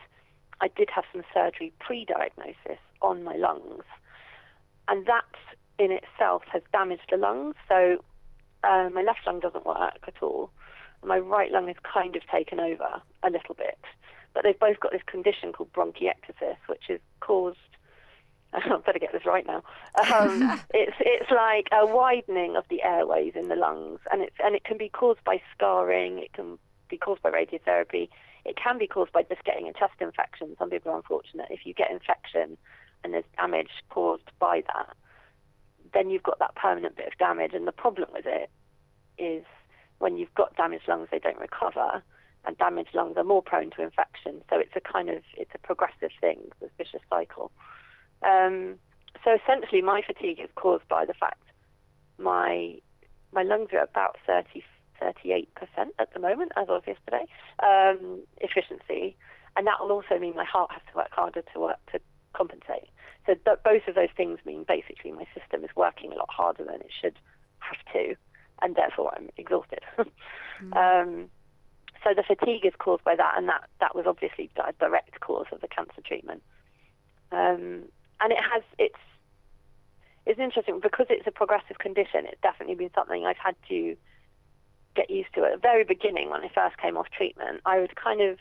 [0.60, 3.84] I did have some surgery pre-diagnosis on my lungs,
[4.88, 5.22] and that
[5.78, 7.54] in itself has damaged the lungs.
[7.68, 7.98] So
[8.64, 10.50] uh, my left lung doesn't work at all.
[11.04, 13.78] My right lung is kind of taken over a little bit,
[14.34, 17.58] but they've both got this condition called bronchiectasis, which is caused.
[18.52, 19.62] I better get this right now.
[20.12, 24.54] Um, it's it's like a widening of the airways in the lungs, and it's and
[24.54, 26.18] it can be caused by scarring.
[26.18, 28.08] It can be caused by radiotherapy.
[28.44, 30.56] It can be caused by just getting a chest infection.
[30.58, 31.48] Some people are unfortunate.
[31.50, 32.56] If you get infection
[33.04, 34.96] and there's damage caused by that,
[35.92, 37.52] then you've got that permanent bit of damage.
[37.52, 38.50] And the problem with it
[39.18, 39.44] is
[39.98, 42.02] when you've got damaged lungs, they don't recover,
[42.44, 44.42] and damaged lungs are more prone to infection.
[44.50, 47.50] So it's a kind of it's a progressive thing, this vicious cycle.
[48.22, 48.76] Um,
[49.24, 51.42] so essentially, my fatigue is caused by the fact
[52.18, 52.76] my
[53.32, 54.62] my lungs are about 30,
[55.02, 55.46] 38%
[55.98, 57.26] at the moment, as of yesterday,
[57.62, 59.16] um, efficiency,
[59.56, 62.00] and that will also mean my heart has to work harder to work to
[62.32, 62.88] compensate.
[63.26, 66.64] So th- both of those things mean basically my system is working a lot harder
[66.64, 67.18] than it should
[67.58, 68.16] have to,
[68.62, 69.80] and therefore I'm exhausted.
[70.62, 70.76] mm.
[70.76, 71.28] um,
[72.04, 75.46] so the fatigue is caused by that, and that that was obviously a direct cause
[75.52, 76.42] of the cancer treatment.
[77.32, 77.84] Um,
[78.20, 78.98] and it has it's
[80.26, 82.26] it's interesting because it's a progressive condition.
[82.26, 83.96] It's definitely been something I've had to
[84.94, 85.44] get used to.
[85.44, 88.38] At the very beginning, when I first came off treatment, I would kind of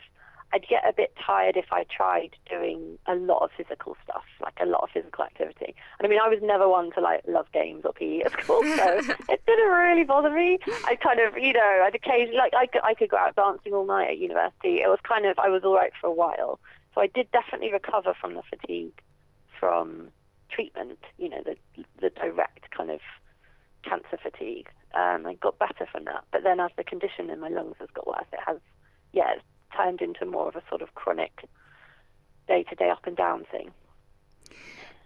[0.52, 4.56] I'd get a bit tired if I tried doing a lot of physical stuff, like
[4.60, 5.74] a lot of physical activity.
[5.98, 8.62] And I mean, I was never one to like love games or PE at school,
[8.62, 10.58] so it didn't really bother me.
[10.86, 13.74] I kind of, you know, I'd occasionally, like, I could, I could go out dancing
[13.74, 14.80] all night at university.
[14.80, 16.58] It was kind of, I was all right for a while.
[16.94, 19.02] So I did definitely recover from the fatigue
[19.60, 20.08] from
[20.50, 21.56] treatment, you know, the,
[22.00, 23.00] the direct kind of
[23.84, 24.68] cancer fatigue.
[24.94, 26.24] Um, I got better from that.
[26.32, 28.56] But then as the condition in my lungs has got worse, it has,
[29.12, 29.34] yeah,
[29.76, 31.44] turned into more of a sort of chronic
[32.46, 33.70] day to day up and down thing.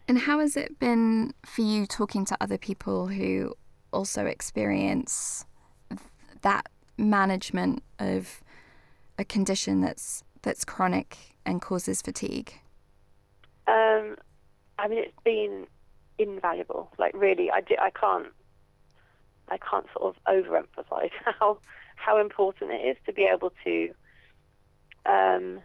[0.08, 3.54] And how has it been for you talking to other people who
[3.92, 5.44] also experience
[6.42, 8.42] that management of
[9.18, 12.54] a condition that's that's chronic and causes fatigue?
[13.66, 14.16] Um,
[14.78, 15.66] I mean, it's been
[16.18, 16.90] invaluable.
[16.98, 18.26] Like, really, I, I can't,
[19.48, 21.58] I can't sort of overemphasize how
[21.94, 23.94] how important it is to be able to
[25.06, 25.60] um,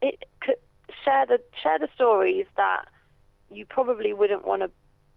[0.00, 0.56] it could
[1.04, 2.86] share the share the stories that
[3.50, 4.70] you probably wouldn't want to.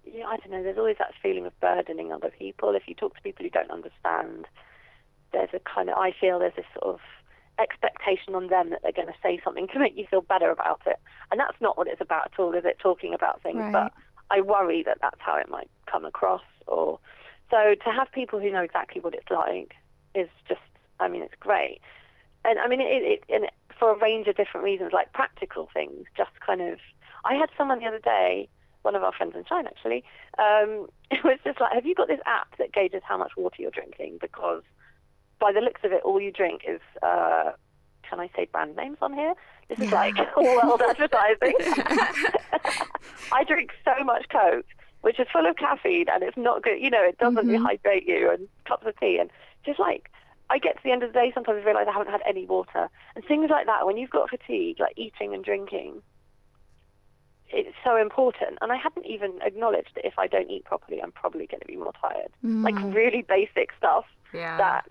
[0.03, 0.63] You know, I don't know.
[0.63, 2.73] There's always that feeling of burdening other people.
[2.75, 4.47] If you talk to people who don't understand,
[5.31, 5.97] there's a kind of.
[5.97, 6.99] I feel there's this sort of
[7.59, 10.81] expectation on them that they're going to say something to make you feel better about
[10.85, 10.97] it,
[11.29, 12.53] and that's not what it's about at all.
[12.53, 13.59] Is it talking about things?
[13.59, 13.71] Right.
[13.71, 13.93] But
[14.31, 16.41] I worry that that's how it might come across.
[16.67, 16.99] Or
[17.49, 19.75] so to have people who know exactly what it's like
[20.15, 20.61] is just.
[20.99, 21.81] I mean, it's great
[22.45, 23.45] and I mean, it, it, and
[23.77, 26.79] for a range of different reasons, like practical things, just kind of.
[27.23, 28.49] I had someone the other day,
[28.81, 30.03] one of our friends in China actually,
[30.39, 33.57] um, it was just like, have you got this app that gauges how much water
[33.59, 34.17] you're drinking?
[34.19, 34.63] Because
[35.39, 37.51] by the looks of it, all you drink is, uh,
[38.07, 39.33] can I say brand names on here?
[39.69, 41.53] This is like world advertising.
[43.31, 44.65] I drink so much Coke,
[45.01, 46.79] which is full of caffeine and it's not good.
[46.79, 47.65] You know, it doesn't mm-hmm.
[47.65, 49.29] rehydrate you and cups of tea and
[49.65, 50.11] just like
[50.51, 52.45] I get to the end of the day, sometimes I realise I haven't had any
[52.45, 52.89] water.
[53.15, 56.01] And things like that, when you've got fatigue, like eating and drinking,
[57.49, 58.57] it's so important.
[58.61, 61.67] And I hadn't even acknowledged that if I don't eat properly, I'm probably going to
[61.67, 62.31] be more tired.
[62.43, 62.63] Mm.
[62.65, 64.57] Like really basic stuff yeah.
[64.57, 64.89] that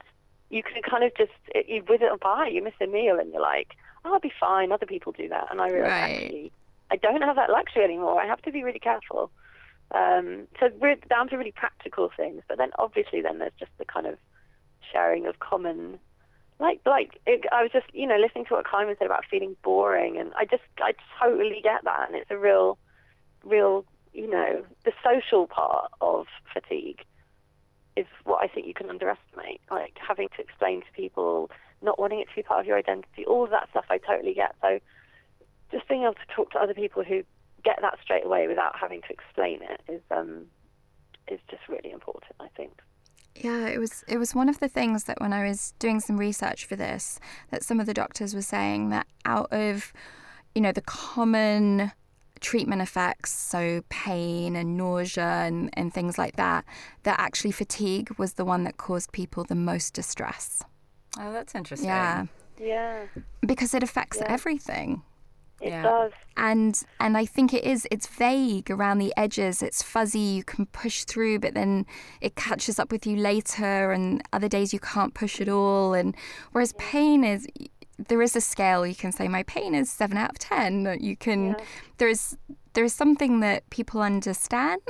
[0.49, 3.31] you can kind of just, it, you whiz it by, you miss a meal and
[3.31, 4.73] you're like, oh, I'll be fine.
[4.73, 5.49] Other people do that.
[5.51, 6.23] And I realise right.
[6.23, 6.53] actually,
[6.91, 8.19] I don't have that luxury anymore.
[8.19, 9.31] I have to be really careful.
[9.93, 12.43] Um, so we're down to really practical things.
[12.49, 14.17] But then obviously then there's just the kind of
[14.93, 15.99] sharing of common
[16.61, 19.57] like like it, I was just you know listening to what Kynwyn said about feeling
[19.63, 22.79] boring, and I just I totally get that, and it's a real,
[23.43, 27.01] real you know the social part of fatigue
[27.97, 29.63] is what I think you can underestimate.
[29.71, 31.51] Like having to explain to people,
[31.81, 34.35] not wanting it to be part of your identity, all of that stuff I totally
[34.35, 34.55] get.
[34.61, 34.79] So
[35.73, 37.23] just being able to talk to other people who
[37.65, 40.47] get that straight away without having to explain it is um
[41.27, 42.35] is just really important.
[42.39, 42.73] I think.
[43.37, 46.19] Yeah, it was it was one of the things that when I was doing some
[46.19, 47.19] research for this,
[47.51, 49.93] that some of the doctors were saying that out of,
[50.55, 51.93] you know, the common
[52.41, 56.65] treatment effects, so pain and nausea and, and things like that,
[57.03, 60.63] that actually fatigue was the one that caused people the most distress.
[61.19, 61.89] Oh, that's interesting.
[61.89, 62.27] Yeah,
[62.59, 63.05] Yeah,
[63.47, 64.33] because it affects Yeah.
[64.33, 65.03] everything.
[65.61, 65.83] It Yeah.
[65.83, 66.13] does.
[66.37, 70.67] and and I think it is it's vague around the edges it's fuzzy you can
[70.67, 71.85] push through but then
[72.21, 76.17] it catches up with you later and other days you can't push at all and
[76.53, 77.47] whereas pain is
[78.09, 81.17] there is a scale you can say my pain is 7 out of 10 you
[81.17, 81.65] can Yeah.
[81.99, 82.37] there's
[82.73, 84.81] there's something that people understand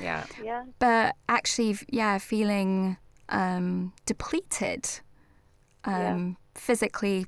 [0.00, 0.24] Yeah.
[0.42, 2.96] Yeah, but actually yeah feeling
[3.28, 4.88] um depleted
[5.84, 7.26] um physically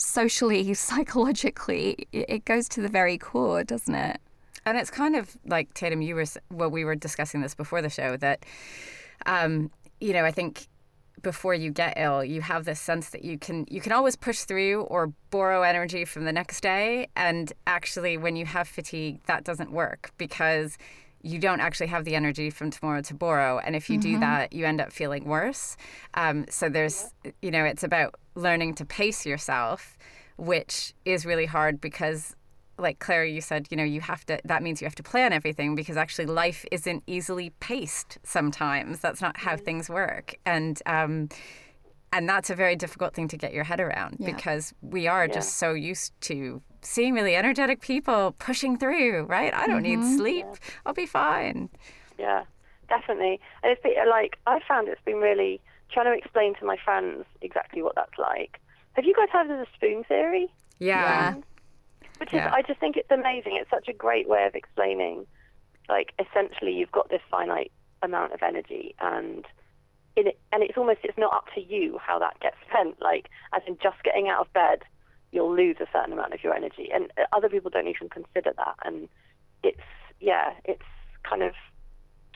[0.00, 4.20] socially psychologically it goes to the very core doesn't it?
[4.66, 7.88] And it's kind of like Tatum, you were well, we were discussing this before the
[7.88, 8.44] show that,
[9.26, 10.68] um, you know, I think
[11.22, 14.40] before you get ill, you have this sense that you can you can always push
[14.40, 19.44] through or borrow energy from the next day, and actually, when you have fatigue, that
[19.44, 20.78] doesn't work because
[21.22, 24.52] you don't actually have the energy from tomorrow to borrow, and if you do that,
[24.52, 25.76] you end up feeling worse.
[26.14, 29.98] Um, so there's, you know, it's about learning to pace yourself,
[30.36, 32.34] which is really hard because
[32.78, 35.32] like Claire, you said, you know, you have to, that means you have to plan
[35.32, 39.00] everything because actually life isn't easily paced sometimes.
[39.00, 40.34] That's not how things work.
[40.46, 41.28] And, um,
[42.12, 44.32] and that's a very difficult thing to get your head around Yeah.
[44.32, 49.52] because we are just so used to seeing really energetic people pushing through, right?
[49.54, 50.16] I don't need mm-hmm.
[50.16, 50.46] sleep.
[50.86, 51.68] I'll be fine.
[52.18, 52.44] yeah,
[52.88, 53.40] definitely.
[53.62, 55.60] And it's been like I found it's been really
[55.92, 58.60] trying to explain to my friends exactly what that's like.
[58.94, 60.48] Have you guys heard of the spoon theory?
[60.78, 61.34] Yeah.
[62.18, 62.48] Which Yeah.
[62.48, 63.56] is, I just think it's amazing.
[63.56, 65.26] It's such a great way of explaining,
[65.88, 69.44] like, essentially, you've got this finite amount of energy, and in
[70.16, 73.00] it, and it's almost it's not up to you how that gets spent.
[73.00, 74.82] Like, as in just getting out of bed,
[75.32, 78.52] you'll lose a certain amount of your energy, and uh, other people don't even consider
[78.56, 78.74] that.
[78.84, 79.08] And
[79.62, 79.80] it's
[80.20, 80.82] yeah, it's
[81.22, 81.52] kind of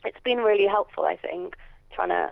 [0.04, 1.04] it's been really helpful.
[1.04, 1.54] I think
[1.92, 2.30] trying to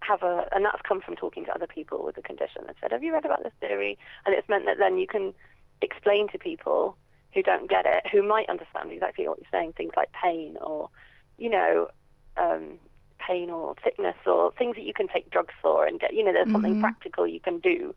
[0.00, 2.62] have a, and that's come from talking to other people with the condition.
[2.66, 5.34] They said, "Have you read about this theory?" And it's meant that then you can
[5.80, 6.96] explain to people
[7.34, 10.88] who don't get it, who might understand exactly what you're saying, things like pain or,
[11.36, 11.88] you know,
[12.36, 12.78] um,
[13.26, 16.32] pain or sickness or things that you can take drugs for and get, you know,
[16.32, 17.94] there's something practical you can do.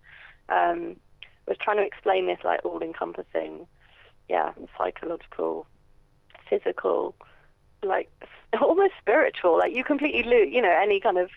[0.49, 0.95] Um,
[1.47, 3.67] was trying to explain this like all-encompassing,
[4.29, 5.65] yeah, psychological,
[6.49, 7.15] physical,
[7.83, 8.09] like
[8.61, 9.57] almost spiritual.
[9.57, 11.29] Like you completely lose, you know, any kind of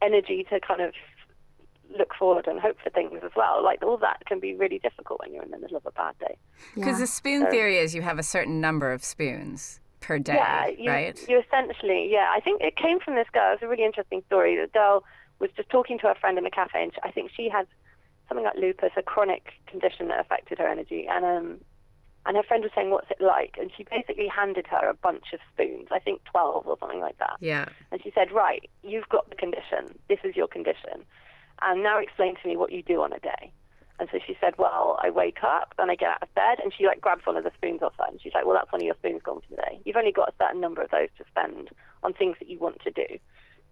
[0.00, 0.94] energy to kind of
[1.96, 3.62] look forward and hope for things as well.
[3.62, 6.18] Like all that can be really difficult when you're in the middle of a bad
[6.18, 6.36] day.
[6.74, 10.66] Because the spoon theory is you have a certain number of spoons per day, yeah,
[10.66, 11.28] you, right?
[11.28, 12.32] you essentially, yeah.
[12.34, 13.54] I think it came from this girl.
[13.54, 14.56] It's a really interesting story.
[14.56, 15.04] The girl
[15.38, 17.66] was just talking to her friend in a cafe, and she, I think she had
[18.28, 21.60] something like lupus, a chronic condition that affected her energy, and um,
[22.24, 25.32] and her friend was saying, "What's it like?" And she basically handed her a bunch
[25.32, 27.36] of spoons, I think twelve or something like that.
[27.40, 27.66] Yeah.
[27.90, 29.98] And she said, Right, you've got the condition.
[30.08, 31.04] This is your condition.
[31.60, 33.52] And now explain to me what you do on a day.
[34.02, 36.58] And so she said, Well, I wake up and I get out of bed.
[36.60, 38.06] And she like grabs one of the spoons off her.
[38.08, 39.78] And she's like, Well, that's one of your spoons gone for the day.
[39.84, 41.70] You've only got a certain number of those to spend
[42.02, 43.06] on things that you want to do.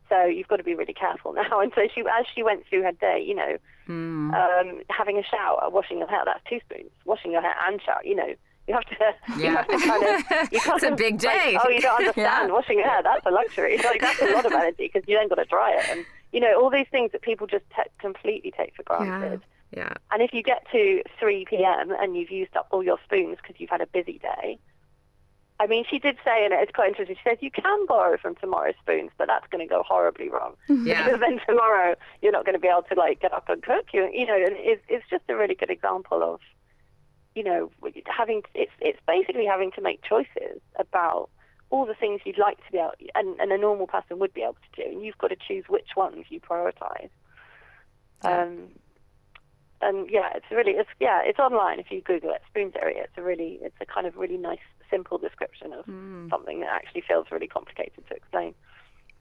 [0.09, 1.59] So you've got to be really careful now.
[1.61, 4.33] And so she, as she went through her day, you know, Hmm.
[4.35, 6.91] um, having a shower, washing your hair, that's two spoons.
[7.07, 8.33] Washing your hair and shower, you know,
[8.69, 8.97] you have to,
[9.37, 9.57] you Yeah.
[9.57, 11.55] have to kind of, you can't It's a big day.
[11.57, 12.53] Like, oh, you don't understand.
[12.53, 13.79] Washing your hair, that's a luxury.
[13.79, 16.39] Like that's a lot of energy because you then got to dry it, and you
[16.39, 19.41] know all these things that people just te- completely take for granted.
[19.41, 19.47] Yeah.
[20.11, 21.93] And if you get to 3 p.m.
[21.93, 24.59] and you've used up all your spoons because you've had a busy day,
[25.61, 27.17] I mean, she did say, and it's quite interesting.
[27.17, 30.55] She says you can borrow from tomorrow's spoons, but that's going to go horribly wrong.
[30.87, 31.05] Yeah.
[31.05, 33.89] Because then tomorrow you're not going to be able to like get up and cook.
[33.93, 36.41] You, you know, and it's it's just a really good example of,
[37.35, 37.71] you know,
[38.07, 41.29] having it's it's basically having to make choices about
[41.69, 44.43] all the things you'd like to be able, and, and a normal person would be
[44.43, 47.11] able to do, and you've got to choose which ones you prioritize.
[48.23, 48.69] Um,
[49.81, 52.95] and yeah, it's really it's yeah, it's online if you Google it, spoon theory.
[52.97, 54.59] It's a really it's a kind of really nice,
[54.91, 56.29] simple description of mm.
[56.31, 58.55] something that actually feels really complicated to explain.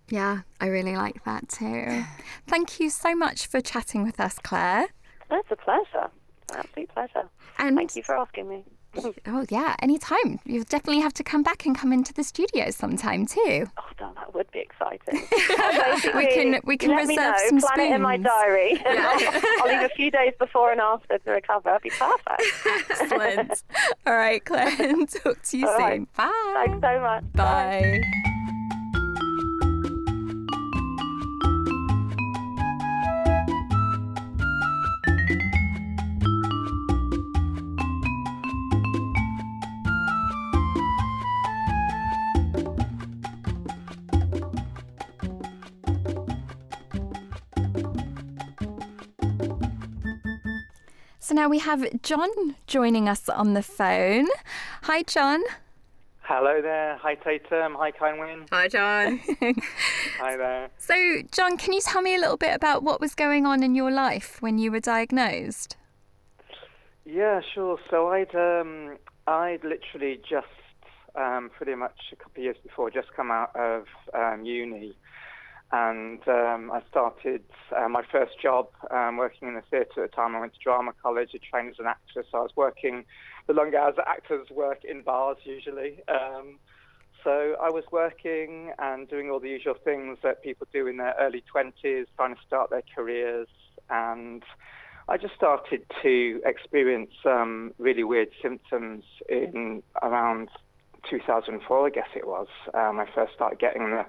[0.09, 2.03] Yeah, I really like that too.
[2.47, 4.87] Thank you so much for chatting with us, Claire.
[5.29, 6.09] That's a pleasure,
[6.51, 7.29] absolute pleasure.
[7.59, 8.63] And Thank you for asking me.
[9.27, 10.39] Oh yeah, anytime.
[10.45, 13.67] You'll definitely have to come back and come into the studio sometime too.
[13.77, 15.27] Oh, damn, that would be exciting.
[16.15, 18.81] We can- we can let me reserve know, some plan it in my diary.
[18.85, 21.69] I'll, I'll leave a few days before and after to recover.
[21.69, 22.89] It'll be perfect.
[22.89, 23.63] Excellent.
[24.07, 24.71] All right, Claire.
[25.07, 25.83] Talk to you All soon.
[25.85, 26.13] right.
[26.15, 26.65] Bye.
[26.65, 27.23] Thanks so much.
[27.33, 28.55] Bye.
[51.29, 54.25] So now we have John joining us on the phone.
[54.81, 55.43] Hi, John.
[56.21, 56.97] Hello there.
[57.03, 57.75] Hi, Tatum.
[57.77, 58.47] Hi, Kynwyn.
[58.51, 59.19] Hi, John.
[60.17, 60.71] Hi there.
[60.79, 60.95] So,
[61.31, 63.91] John, can you tell me a little bit about what was going on in your
[63.91, 65.77] life when you were diagnosed?
[67.05, 67.77] Yeah, sure.
[67.91, 70.47] So I'd um, I'd literally just
[71.13, 74.95] um, pretty much a couple of years before just come out of um, uni,
[75.71, 77.43] and um, I started
[77.75, 80.35] uh, my first job um, working in the theatre at the time.
[80.35, 81.29] I went to drama college.
[81.35, 82.25] I trained as an actress.
[82.31, 83.05] So I was working
[83.47, 85.99] the long hours that actors work in bars usually.
[86.07, 86.57] Um,
[87.23, 91.15] so I was working and doing all the usual things that people do in their
[91.19, 93.47] early 20s, trying to start their careers.
[93.89, 94.43] And
[95.07, 100.49] I just started to experience some really weird symptoms in around
[101.09, 102.47] 2004, I guess it was.
[102.73, 104.05] Um, I first started getting the,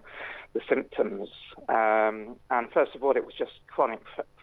[0.55, 1.28] the symptoms.
[1.68, 4.01] Um, and first of all, it was just chronic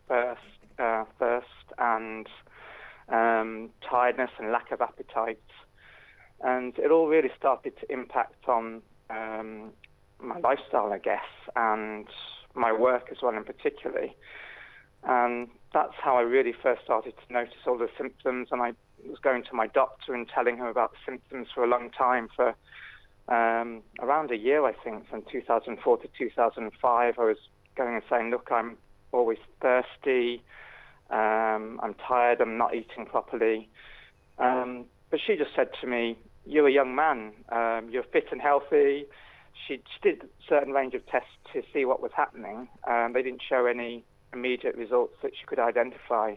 [0.08, 0.42] thirst,
[0.80, 2.28] uh, thirst and
[3.10, 5.40] um, tiredness and lack of appetite.
[6.42, 9.72] And it all really started to impact on um,
[10.20, 11.26] my lifestyle, I guess,
[11.56, 12.08] and
[12.54, 14.16] my work as well, in particularly.
[15.04, 18.50] And that's how I really first started to notice all the symptoms.
[18.52, 18.74] And I
[19.06, 22.56] was going to my doctor and telling him about symptoms for a long time, for
[23.28, 27.20] um, around a year, I think, from 2004 to 2005.
[27.20, 27.38] I was
[27.76, 28.78] going and saying, look, I'm
[29.12, 30.42] always thirsty.
[31.10, 32.42] Um, I'm tired.
[32.42, 33.70] I'm not eating properly.
[34.40, 37.32] Um, but she just said to me, "You're a young man.
[37.50, 39.06] Um, you're fit and healthy."
[39.68, 42.68] She, she, did a certain range of tests to see what was happening.
[42.88, 46.36] Um, they didn't show any immediate results that she could identify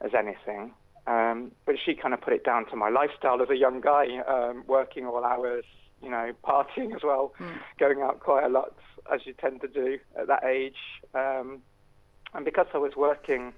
[0.00, 0.72] as anything.
[1.06, 4.18] Um, but she kind of put it down to my lifestyle as a young guy,
[4.28, 5.64] um, working all hours,
[6.00, 7.54] you know, partying as well, mm.
[7.78, 8.74] going out quite a lot,
[9.12, 10.76] as you tend to do at that age.
[11.14, 13.52] and because I was working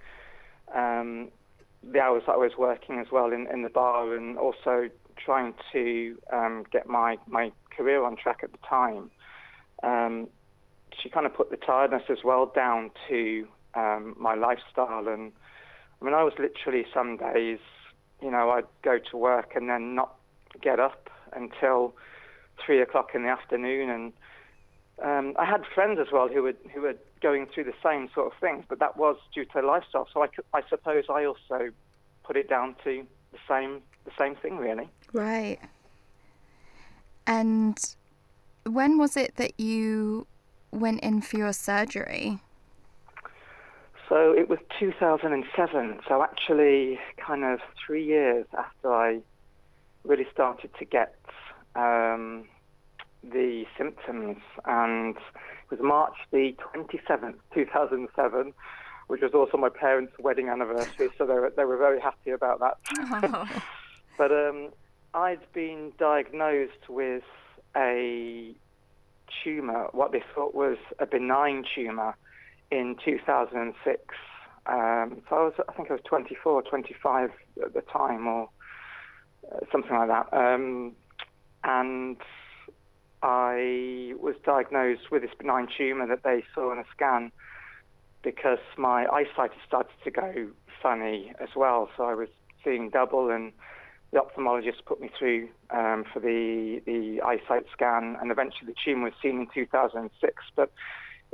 [0.75, 1.29] um,
[1.93, 5.55] the hours that I was working as well in, in the bar and also trying
[5.73, 9.11] to um, get my, my career on track at the time.
[9.83, 10.29] Um,
[11.03, 15.09] she kind of put the tiredness as well down to um, my lifestyle.
[15.09, 15.33] And
[16.05, 17.59] I mean, I was literally some days,
[18.21, 20.15] you know, I'd go to work and then not
[20.61, 21.95] get up until
[22.65, 23.89] three o'clock in the afternoon.
[23.89, 24.13] And
[25.03, 28.27] um, I had friends as well who were who were going through the same sort
[28.31, 30.07] of things, but that was due to lifestyle.
[30.13, 31.71] So I, I suppose I also
[32.23, 34.91] put it down to the same the same thing, really.
[35.15, 35.59] Right.
[37.27, 37.79] And
[38.67, 40.27] when was it that you
[40.71, 42.41] went in for your surgery?
[44.09, 46.01] So it was 2007.
[46.07, 49.21] So actually, kind of three years after I
[50.05, 51.15] really started to get
[51.75, 52.45] um,
[53.23, 58.53] the symptoms, and it was March the 27th, 2007,
[59.07, 62.61] which was also my parents' wedding anniversary, so they were, they were very happy about
[62.61, 62.77] that.
[62.99, 63.49] Oh.
[64.19, 64.71] but um,
[65.15, 67.25] I'd been diagnosed with
[67.77, 68.55] a
[69.43, 72.17] tumour, what they thought was a benign tumour,
[72.71, 74.01] in 2006.
[74.67, 77.31] Um, so I was, I think I was 24, 25
[77.65, 78.49] at the time, or
[79.53, 80.33] uh, something like that.
[80.33, 80.93] Um,
[81.62, 82.17] and
[83.23, 87.33] I was diagnosed with this benign tumour that they saw in a scan
[88.23, 90.49] because my eyesight had started to go
[90.83, 91.89] funny as well.
[91.97, 92.29] So I was
[92.62, 93.53] seeing double, and
[94.12, 99.05] the ophthalmologist put me through um, for the the eyesight scan, and eventually the tumour
[99.05, 100.43] was seen in 2006.
[100.57, 100.71] But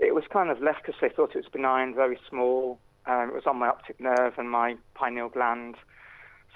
[0.01, 2.79] it was kind of left because they thought it was benign, very small.
[3.07, 5.77] Um, it was on my optic nerve and my pineal gland,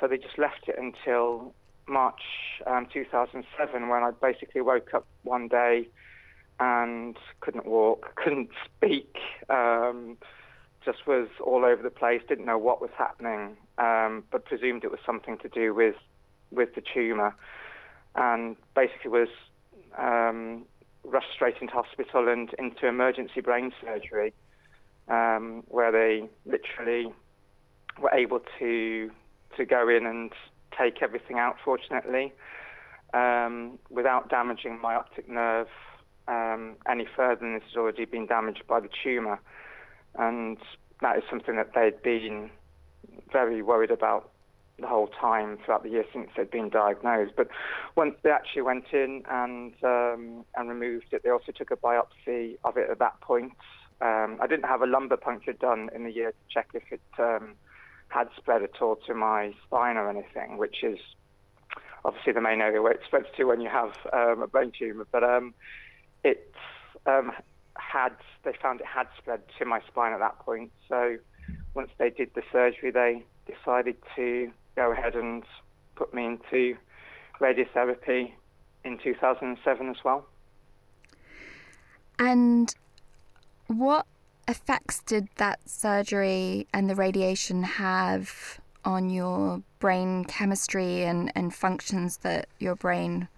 [0.01, 1.55] so they just left it until
[1.87, 2.21] March
[2.67, 5.89] um, 2007 when I basically woke up one day
[6.59, 9.17] and couldn't walk, couldn't speak,
[9.51, 10.17] um,
[10.85, 14.91] just was all over the place, didn't know what was happening, um, but presumed it
[14.91, 15.97] was something to do with
[16.51, 17.35] with the tumour,
[18.15, 19.29] and basically was
[19.99, 20.65] um,
[21.05, 24.33] rushed straight into hospital and into emergency brain surgery,
[25.09, 27.13] um, where they literally
[28.01, 29.11] were able to
[29.57, 30.33] to go in and
[30.77, 32.33] take everything out, fortunately,
[33.13, 35.69] um, without damaging my optic nerve
[36.27, 39.41] um, any further than has already been damaged by the tumour.
[40.17, 40.59] And
[41.01, 42.51] that is something that they'd been
[43.33, 44.31] very worried about
[44.79, 47.33] the whole time throughout the year since they'd been diagnosed.
[47.37, 47.49] But
[47.95, 52.57] once they actually went in and um, and removed it, they also took a biopsy
[52.65, 53.53] of it at that point.
[54.01, 57.01] Um, I didn't have a lumbar puncture done in the year to check if it
[57.19, 57.55] um,
[58.09, 60.99] had spread at all to my spine or anything, which is
[62.05, 65.07] obviously the main area where it spreads to when you have um, a brain tumor.
[65.11, 65.55] But um,
[66.25, 66.53] it
[67.07, 67.33] um,
[67.77, 68.13] had,
[68.45, 70.73] they found it had spread to my spine at that point.
[70.89, 71.17] So
[71.75, 75.45] once they did the surgery, they decided to go ahead and
[75.95, 76.77] put me into
[77.41, 78.33] radiotherapy
[78.85, 80.27] in 2007 as well.
[82.19, 82.75] And
[83.67, 84.07] what
[84.47, 92.19] effects did that surgery and the radiation have on your brain chemistry and, and functions
[92.19, 93.29] that your brain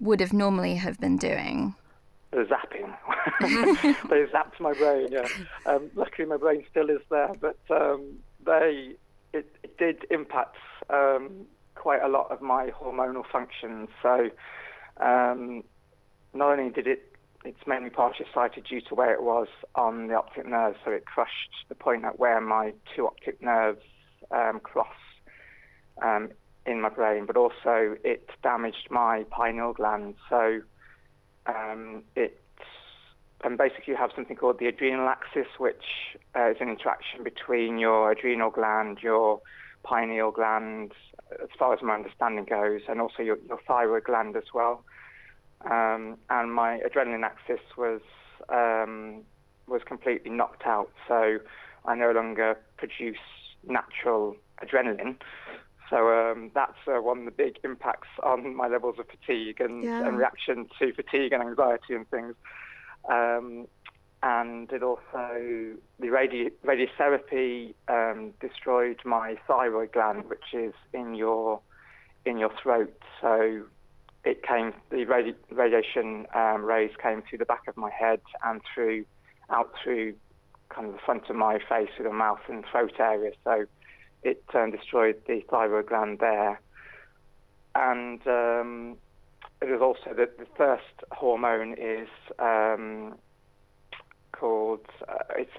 [0.00, 1.74] would have normally have been doing?
[2.30, 2.94] The zapping.
[4.08, 5.08] they zapped my brain.
[5.10, 5.28] Yeah.
[5.66, 8.96] Um, luckily, my brain still is there, but um, they
[9.38, 10.56] it, it, did impact
[10.90, 13.88] um, quite a lot of my hormonal functions.
[14.02, 14.30] So
[15.00, 15.62] um,
[16.34, 17.08] not only did it
[17.44, 21.06] it's mainly partially sighted due to where it was on the optic nerve, so it
[21.06, 23.80] crushed the point at where my two optic nerves
[24.30, 24.86] um, cross
[26.02, 26.30] um,
[26.66, 30.14] in my brain, but also it damaged my pineal gland.
[30.28, 30.60] So
[31.46, 32.40] um, it
[33.44, 37.78] and basically you have something called the adrenal axis, which uh, is an interaction between
[37.78, 39.40] your adrenal gland, your
[39.84, 40.92] pineal gland,
[41.42, 44.84] as far as my understanding goes, and also your, your thyroid gland as well
[45.64, 48.00] um, and my adrenaline axis was
[48.48, 49.22] um,
[49.66, 50.90] was completely knocked out.
[51.06, 51.38] So
[51.84, 53.16] I no longer produce
[53.66, 55.16] natural adrenaline.
[55.90, 59.82] So um, that's uh, one of the big impacts on my levels of fatigue and,
[59.82, 60.06] yeah.
[60.06, 62.34] and reaction to fatigue and anxiety and things.
[63.10, 63.66] Um,
[64.22, 71.60] and it also the radi- radiotherapy um, destroyed my thyroid gland, which is in your
[72.24, 72.92] in your throat.
[73.20, 73.62] So
[74.24, 78.60] it came, the radi- radiation um, rays came through the back of my head and
[78.74, 79.04] through,
[79.50, 80.14] out through
[80.68, 83.30] kind of the front of my face, through the mouth and throat area.
[83.44, 83.64] So
[84.22, 86.60] it um, destroyed the thyroid gland there.
[87.74, 88.96] And um,
[89.60, 93.16] it is also that the first hormone is um,
[94.32, 95.50] called, uh, it's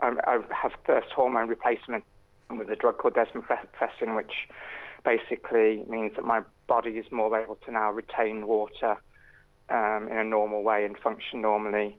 [0.00, 2.04] I have first hormone replacement
[2.50, 4.32] with a drug called desmopressin, which
[5.04, 8.96] basically means that my body is more able to now retain water
[9.68, 11.96] um, in a normal way and function normally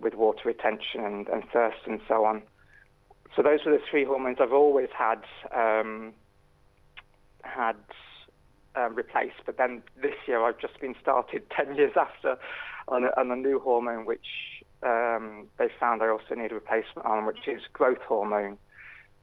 [0.00, 2.42] with water retention and, and, thirst and so on.
[3.36, 5.22] So those were the three hormones I've always had
[5.54, 6.12] um,
[7.42, 7.76] had
[8.76, 9.40] um, replaced.
[9.46, 12.36] But then this year I've just been started 10 years after
[12.88, 14.26] on a, on a new hormone which
[14.82, 18.58] um, they found I also need a replacement on, which is growth hormone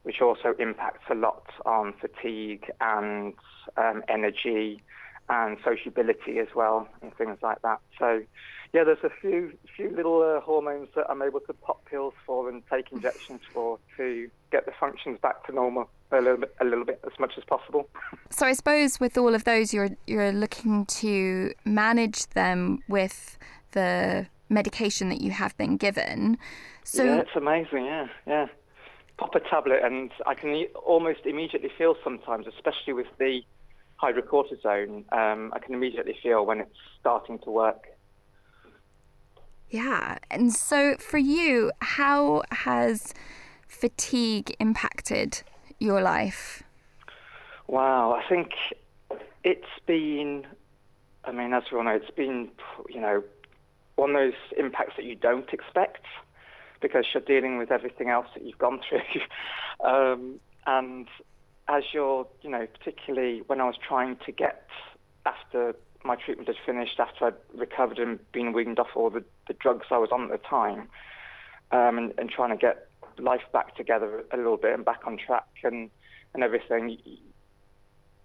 [0.04, 3.34] which also impacts a lot on fatigue and
[3.78, 4.82] um, energy
[5.32, 7.79] and sociability as well and things like that.
[7.97, 8.21] So,
[8.73, 12.49] yeah, there's a few few little uh, hormones that I'm able to pop pills for
[12.49, 16.65] and take injections for to get the functions back to normal a little bit, a
[16.65, 17.88] little bit as much as possible.
[18.29, 23.38] So I suppose with all of those, you're you're looking to manage them with
[23.71, 26.38] the medication that you have been given.
[26.86, 27.86] So yeah, it's amazing.
[27.86, 28.47] Yeah, yeah
[29.17, 33.41] pop a tablet and I can almost immediately feel sometimes, especially with the
[34.02, 37.88] hydrocortisone, um, I can immediately feel when it's starting to work.
[39.70, 40.18] Yeah.
[40.30, 43.14] And so for you, how has
[43.68, 45.43] fatigue impacted
[45.80, 46.64] your life?
[47.68, 48.12] Wow.
[48.12, 48.52] I think
[49.43, 50.45] it's been,
[51.24, 52.49] I mean, as we all know, it's been,
[52.89, 53.24] you know,
[53.95, 56.06] one of those impacts that you don't expect
[56.82, 58.99] because you're dealing with everything else that you've gone through.
[59.88, 61.08] um, and
[61.68, 64.68] as you're, you know, particularly when I was trying to get
[65.26, 69.53] after my treatment had finished, after I'd recovered and been weaned off all the, the
[69.53, 70.89] drugs I was on at the time,
[71.72, 72.88] um, and, and trying to get
[73.20, 75.89] life back together a little bit and back on track and,
[76.34, 76.97] and everything,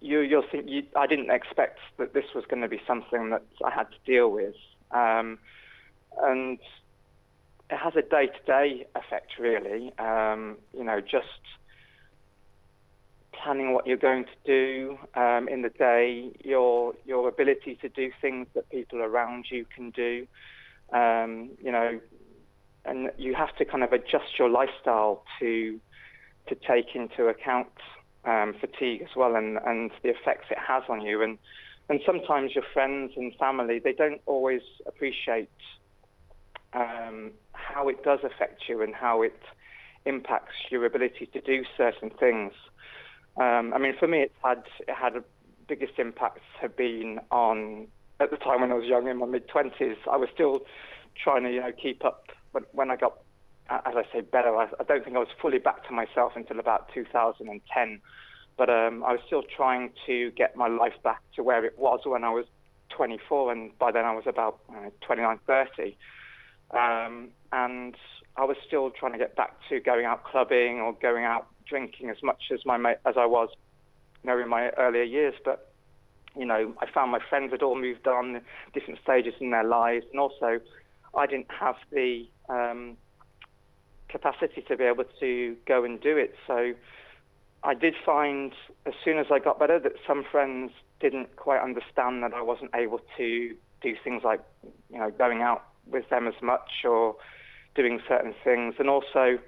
[0.01, 3.43] you, you'll think you, I didn't expect that this was going to be something that
[3.63, 4.55] I had to deal with.
[4.91, 5.37] Um,
[6.23, 6.59] and
[7.69, 9.93] it has a day-to-day effect, really.
[9.99, 11.41] Um, you know, just
[13.47, 18.11] planning what you're going to do um, in the day, your your ability to do
[18.21, 20.27] things that people around you can do.
[20.91, 21.99] Um, you know,
[22.83, 25.79] and you have to kind of adjust your lifestyle to
[26.49, 27.69] to take into account
[28.25, 31.23] um, fatigue as well, and and the effects it has on you.
[31.23, 31.37] And
[31.87, 35.49] and sometimes your friends and family they don't always appreciate
[36.73, 39.39] um, how it does affect you and how it
[40.05, 42.51] impacts your ability to do certain things.
[43.37, 45.23] Um, I mean, for me, it's had it had a
[45.67, 47.87] biggest impacts have been on
[48.19, 49.97] at the time when I was young in my mid twenties.
[50.11, 50.61] I was still
[51.21, 52.25] trying to you know keep up.
[52.53, 53.17] But when I got,
[53.69, 56.59] as I say, better, I, I don't think I was fully back to myself until
[56.59, 58.01] about 2010.
[58.57, 61.99] But um, I was still trying to get my life back to where it was
[62.05, 62.45] when I was
[62.89, 65.97] 24, and by then I was about uh, 29, 30.
[66.71, 67.95] Um, and
[68.35, 72.09] I was still trying to get back to going out clubbing or going out drinking
[72.09, 73.49] as much as my as I was,
[74.23, 75.33] you know, in my earlier years.
[75.43, 75.71] But
[76.35, 78.41] you know, I found my friends had all moved on,
[78.73, 80.59] different stages in their lives, and also
[81.15, 82.97] I didn't have the um,
[84.09, 86.35] capacity to be able to go and do it.
[86.45, 86.73] So
[87.63, 88.53] I did find
[88.85, 92.71] as soon as I got better that some friends didn't quite understand that I wasn't
[92.75, 94.41] able to do things like,
[94.91, 97.15] you know, going out with them as much or
[97.75, 98.75] doing certain things.
[98.79, 99.39] And also,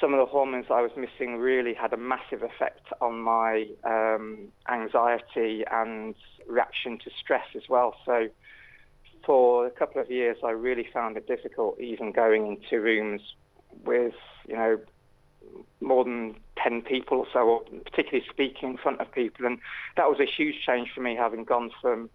[0.00, 4.48] some of the hormones I was missing really had a massive effect on my um,
[4.68, 6.14] anxiety and
[6.46, 7.94] reaction to stress as well.
[8.04, 8.28] So,
[9.24, 13.20] for a couple of years, I really found it difficult even going into rooms
[13.84, 14.14] with,
[14.48, 14.80] you know,
[15.80, 19.46] more than 10 people or so, or particularly speaking in front of people.
[19.46, 19.58] And
[19.96, 22.10] that was a huge change for me, having gone from,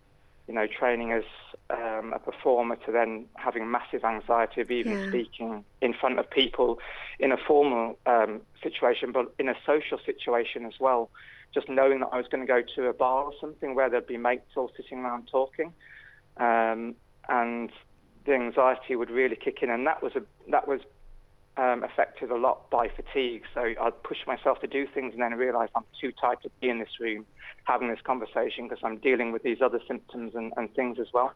[0.47, 1.23] you know, training as
[1.69, 5.07] um, a performer to then having massive anxiety of even Yeah.
[5.07, 6.79] speaking in front of people
[7.19, 11.09] in a formal um, situation, but in a social situation as well.
[11.53, 14.07] Just knowing that I was going to go to a bar or something where there'd
[14.07, 15.73] be mates all sitting around talking,
[16.37, 16.95] um,
[17.29, 17.71] and
[18.25, 20.81] the anxiety would really kick in, and that was a that was
[21.57, 23.43] um, affected a lot by fatigue.
[23.53, 26.69] So I'd push myself to do things and then realise I'm too tired to be
[26.69, 27.25] in this room
[27.63, 31.33] having this conversation because I'm dealing with these other symptoms and, and things as well.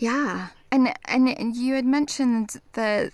[0.00, 3.12] Yeah, and and you had mentioned the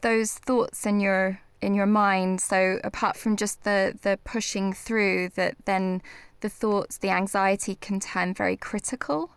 [0.00, 2.40] those thoughts in your in your mind.
[2.40, 6.02] So apart from just the the pushing through, that then
[6.38, 9.30] the thoughts, the anxiety can turn very critical.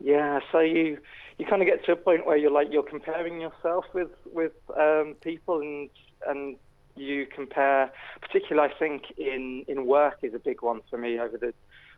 [0.00, 0.98] Yeah, so you
[1.38, 4.52] you kind of get to a point where you're like you're comparing yourself with with
[4.76, 5.88] um, people and
[6.26, 6.56] and
[6.96, 11.38] you compare, particularly I think in in work is a big one for me over
[11.38, 11.54] the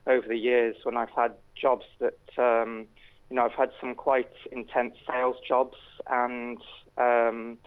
[0.07, 2.89] over the years when I've had jobs that um,
[3.35, 5.77] you know I've had some quite intense sales jobs
[6.09, 6.57] and
[6.97, 7.59] um,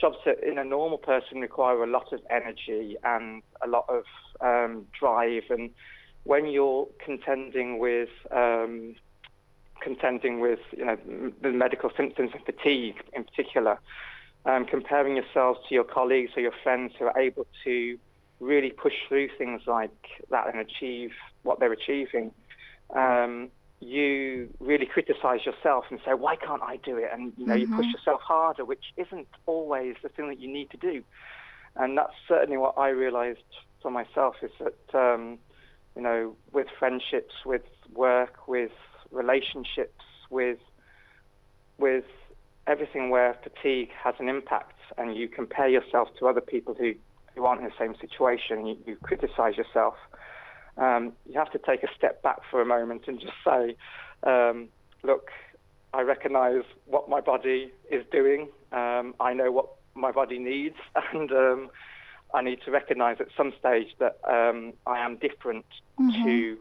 [0.00, 4.04] jobs that in a normal person require a lot of energy and a lot of
[4.40, 5.42] um, drive.
[5.50, 5.70] And
[6.22, 8.94] when you're contending with um,
[9.80, 10.96] contending with you know
[11.42, 13.80] the medical symptoms and fatigue in particular,
[14.44, 17.98] um, comparing yourselves to your colleagues or your friends who are able to
[18.38, 19.90] really push through things like
[20.30, 21.10] that and achieve
[21.42, 22.30] what they're achieving,
[22.94, 23.50] um,
[23.80, 27.10] you really criticize yourself and say, why can't I do it?
[27.12, 30.70] And you know you push yourself harder, which isn't always the thing that you need
[30.70, 31.02] to do.
[31.76, 33.40] And that's certainly what I realized
[33.82, 35.38] for myself is that um,
[35.94, 37.62] you know with friendships, with
[37.92, 38.72] work, with
[39.10, 40.58] relationships, with
[41.78, 42.04] with
[42.66, 46.94] everything where fatigue has an impact, and you compare yourself to other people who,
[47.34, 49.94] who aren't in the same situation, you, you criticize yourself.
[50.78, 53.76] Um, you have to take a step back for a moment and just say,
[54.24, 54.68] um,
[55.02, 55.30] look,
[55.94, 58.48] I recognize what my body is doing.
[58.72, 60.76] Um, I know what my body needs,
[61.12, 61.70] and um,
[62.34, 65.64] I need to recognize at some stage that um, I am different
[66.24, 66.58] to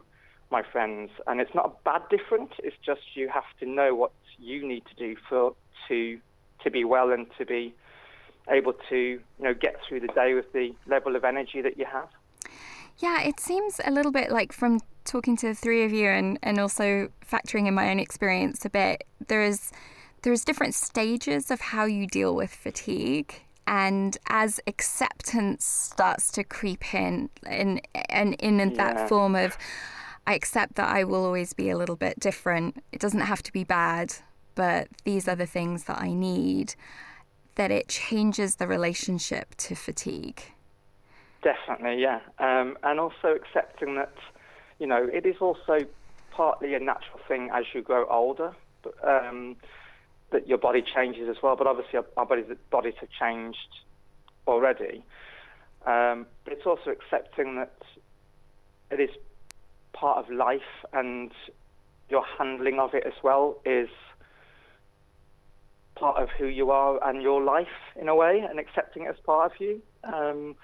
[0.51, 2.51] my friends, and it's not a bad different.
[2.59, 5.55] It's just you have to know what you need to do for
[5.89, 6.20] to
[6.63, 7.74] to be well and to be
[8.49, 11.86] able to you know get through the day with the level of energy that you
[11.91, 12.09] have.
[12.98, 16.39] Yeah, it seems a little bit like from talking to the three of you and,
[16.41, 19.72] and also factoring in my own experience a bit, there is
[20.24, 23.34] there's different stages of how you deal with fatigue.
[23.68, 28.70] And as acceptance starts to creep in and and in Yeah.
[28.76, 29.58] that form of
[30.28, 32.84] I accept that I will always be a little bit different.
[32.91, 34.14] It doesn't have to be bad,
[34.56, 36.74] but these are the things that I need,
[37.56, 40.41] that it changes the relationship to fatigue.
[41.46, 42.22] Definitely, yeah.
[42.39, 44.16] Um, and also accepting that,
[44.80, 45.86] you know, it is also
[46.32, 49.56] partly a natural thing as you grow older, but, um,
[50.32, 51.56] that your body changes as well.
[51.56, 53.70] But obviously, our, our bodies, bodies have changed
[54.48, 55.04] already.
[55.86, 57.78] Um, but it's also accepting that
[58.89, 59.12] it is
[59.93, 61.32] part of life and
[62.10, 63.89] your handling of it as well is
[65.96, 67.68] part of who you are and your life
[68.02, 69.80] in a way, and accepting it as part of you.
[70.04, 70.56] Um,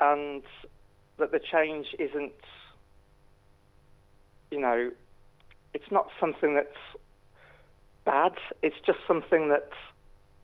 [0.00, 0.42] and
[1.18, 2.32] that the change isn't,
[4.50, 4.90] you know,
[5.74, 7.02] it's not something that's
[8.04, 8.32] bad.
[8.62, 9.70] It's just something that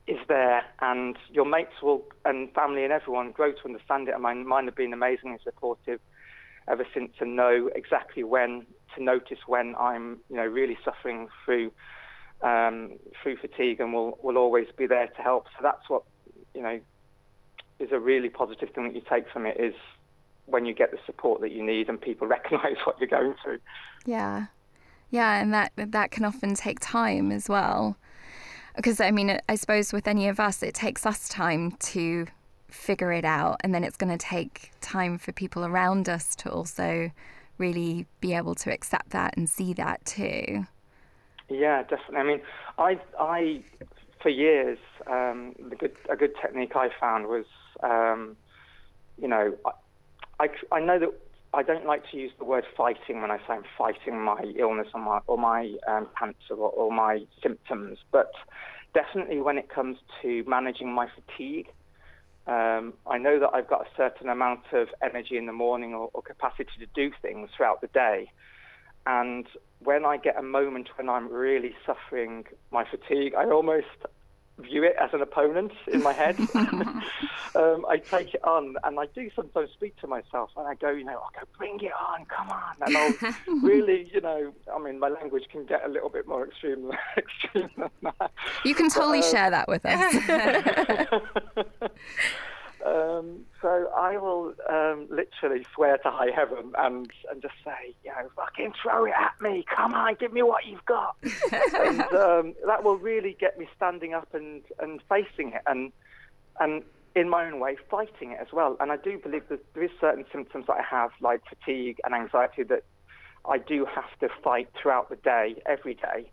[0.07, 4.15] is there, and your mates will, and family and everyone grow to understand it.
[4.15, 6.01] And mine, mine have been amazingly supportive
[6.69, 11.73] ever since, to know exactly when to notice when I'm, you know, really suffering through
[12.43, 15.47] um, through fatigue, and will will always be there to help.
[15.57, 16.03] So that's what,
[16.55, 16.81] you know,
[17.83, 19.75] is a really positive thing that you take from it is
[20.47, 23.59] when you get the support that you need and people recognise what you're going through.
[24.07, 24.47] Yeah.
[25.11, 27.97] Yeah, and that that can often take time as well.
[28.77, 32.27] Because I mean, I suppose with any of us, it takes us time to
[32.73, 33.61] figure it out.
[33.63, 37.11] And then it's going to take time for people around us to also
[37.59, 40.67] really be able to accept that and see that too.
[41.49, 42.17] Yeah, definitely.
[42.17, 42.41] I mean,
[42.79, 43.63] I, I
[44.23, 47.45] for years, um, the good, a good technique I found was,
[47.83, 48.37] um,
[49.21, 51.11] you know, I, I, I know that
[51.55, 54.89] I don't like to use the word fighting when I say I'm fighting my illness
[54.95, 58.33] or my, or my um, cancer or, or my symptoms, but
[58.95, 61.69] definitely when it comes to managing my fatigue,
[62.47, 66.11] um, I know that I've got a certain amount of energy in the morning or,
[66.13, 68.31] or, capacity to do things throughout the day.
[69.07, 69.47] And
[69.79, 73.87] when I get a moment when I'm really suffering my fatigue, I almost
[74.63, 76.37] view it as an opponent in my head.
[77.55, 80.91] um, I take it on, and I do sometimes speak to myself, and I go,
[80.91, 83.15] you know, I go, bring it on, come on, and I'll
[83.63, 87.71] really, you know, I mean, my language can get a little bit more extreme, extreme
[87.77, 88.31] than that.
[88.65, 90.15] You can totally but, um, share that with us.
[92.85, 98.11] Um, so I will um, literally swear to high heaven and, and just say, you
[98.11, 99.65] know, fucking throw it at me.
[99.75, 101.17] Come on, give me what you've got.
[101.23, 105.93] and um, that will really get me standing up and, and facing it and,
[106.59, 106.83] and
[107.15, 108.77] in my own way fighting it as well.
[108.81, 112.15] And I do believe that there is certain symptoms that I have, like fatigue and
[112.15, 112.85] anxiety, that
[113.45, 116.31] I do have to fight throughout the day, every day,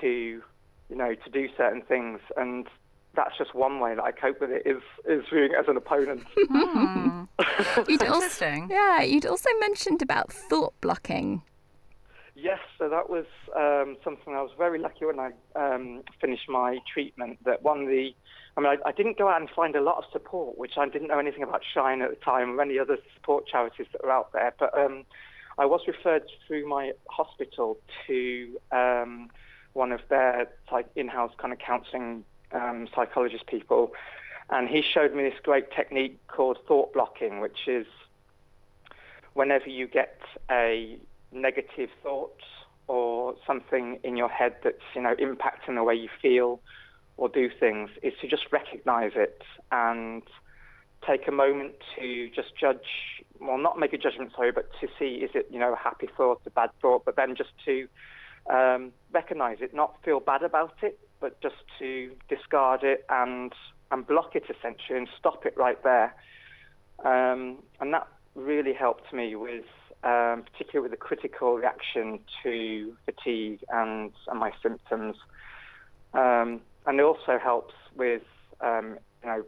[0.00, 2.20] to, you know, to do certain things.
[2.36, 2.66] And
[3.16, 5.76] that's just one way that I cope with it is is viewing it as an
[5.76, 6.24] opponent.
[6.56, 7.88] Mm.
[7.88, 11.42] you'd also, yeah, you'd also mentioned about thought blocking.
[12.34, 13.24] Yes, so that was
[13.56, 17.38] um, something I was very lucky when I um, finished my treatment.
[17.44, 18.10] That one of the,
[18.56, 20.86] I mean, I, I, didn't go out and find a lot of support, which I
[20.88, 24.10] didn't know anything about Shine at the time or any other support charities that are
[24.10, 24.52] out there.
[24.58, 25.04] But um,
[25.58, 29.30] I was referred through my hospital to um,
[29.72, 33.92] one of their like in-house kind of counselling um, psychologist people,
[34.50, 37.86] and he showed me this great technique called thought blocking, which is
[39.34, 40.18] whenever you get
[40.50, 40.98] a
[41.32, 42.40] negative thought
[42.88, 46.60] or something in your head that's you know impacting the way you feel
[47.16, 49.42] or do things, is to just recognize it
[49.72, 50.22] and
[51.06, 55.16] take a moment to just judge, well, not make a judgment, sorry, but to see
[55.16, 57.88] is it you know a happy thought, a bad thought, but then just to
[58.50, 63.52] um, recognize it, not feel bad about it, but just to discard it and
[63.90, 66.14] and block it essentially and stop it right there.
[67.04, 69.64] Um, and that really helped me with,
[70.02, 75.16] um, particularly with the critical reaction to fatigue and, and my symptoms.
[76.14, 78.22] Um, and it also helps with,
[78.60, 79.44] um, you know,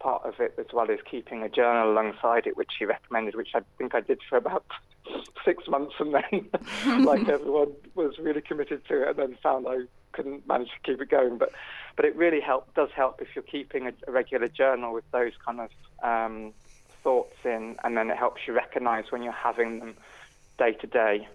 [0.00, 3.50] part of it as well is keeping a journal alongside it, which he recommended, which
[3.54, 4.64] I think I did for about
[5.44, 6.48] six months, and then,
[7.04, 9.82] like everyone, was really committed to it, and then found I
[10.12, 11.38] couldn't manage to keep it going.
[11.38, 11.52] But
[11.96, 15.32] but it really help does help if you're keeping a, a regular journal with those
[15.44, 15.70] kind of
[16.02, 16.52] um,
[17.02, 19.94] thoughts in, and then it helps you recognise when you're having them
[20.58, 21.28] day to day.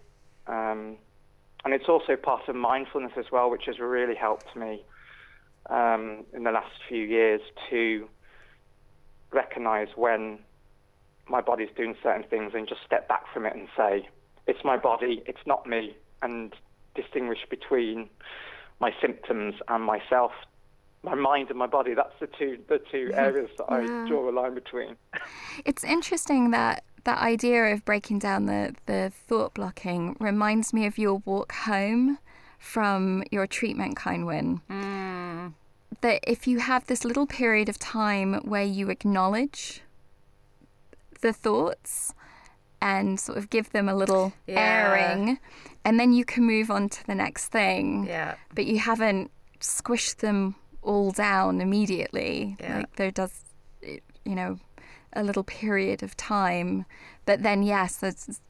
[0.47, 0.97] Um,
[1.65, 4.83] and it's also part of mindfulness as well, which has really helped me
[5.69, 8.07] um, in the last few years to
[9.31, 10.39] recognise when
[11.27, 14.07] my body's doing certain things and just step back from it and say,
[14.45, 16.53] it's my body, it's not me, and
[16.95, 18.09] distinguish between
[18.79, 20.31] my symptoms and myself,
[21.03, 21.93] my mind and my body.
[21.93, 24.03] That's the two the two areas that yeah.
[24.03, 24.95] I draw a line between.
[25.65, 30.97] It's interesting that that idea of breaking down the, the thought blocking reminds me of
[30.97, 32.17] your walk home
[32.59, 34.61] from your treatment, Kynwyn.
[34.69, 35.53] Mm.
[36.01, 39.81] That if you have this little period of time where you acknowledge
[41.21, 42.13] the thoughts
[42.81, 44.59] and sort of give them a little yeah.
[44.59, 45.39] airing
[45.87, 48.05] and then you can move on to the next thing.
[48.05, 48.35] Yeah.
[48.53, 49.31] But you haven't
[49.61, 52.57] squished them all down immediately.
[52.59, 52.79] Yeah.
[52.79, 53.45] Like there does,
[53.81, 54.59] you know,
[55.13, 56.85] a little period of time.
[57.25, 58.41] But then, yes, there's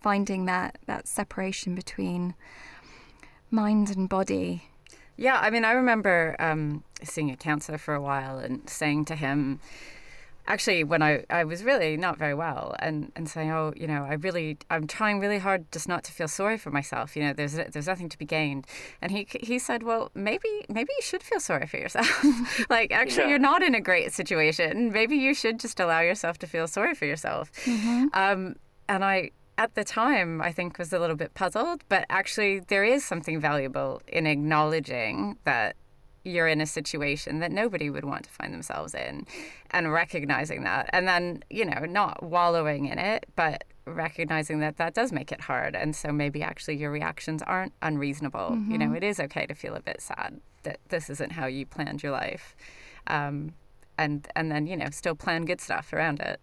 [0.00, 2.34] finding that that separation between
[3.50, 4.68] mind and body.
[5.16, 9.16] Yeah, I mean, I remember um, seeing a counselor for a while and saying to
[9.16, 9.58] him,
[10.50, 14.02] actually when I, I was really not very well and, and saying oh you know
[14.04, 17.16] I really I'm trying really hard just not to feel sorry for myself.
[17.16, 18.66] You know there's there's nothing to be gained.
[19.00, 22.10] And he he said well maybe maybe you should feel sorry for yourself.
[22.68, 23.30] Like actually yeah.
[23.30, 24.92] you're not in a great situation.
[24.92, 27.50] Maybe you should just allow yourself to feel sorry for yourself.
[27.64, 28.06] Mm-hmm.
[28.12, 28.56] um,
[28.88, 32.84] and I at the time I think was a little bit puzzled but actually there
[32.84, 35.76] is something valuable in acknowledging that
[36.24, 39.26] you're in a situation that nobody would want to find themselves in
[39.70, 44.94] and recognizing that and then you know not wallowing in it but recognizing that that
[44.94, 48.70] does make it hard and so maybe actually your reactions aren't unreasonable mm-hmm.
[48.70, 48.96] you know mm-hmm.
[48.96, 52.12] it is okay to feel a bit sad that this isn't how you planned your
[52.12, 52.54] life
[53.06, 53.52] um,
[54.00, 56.40] and and then you know still plan good stuff around it.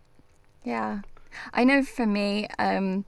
[0.64, 1.00] Yeah.
[1.54, 3.06] I know for me, um,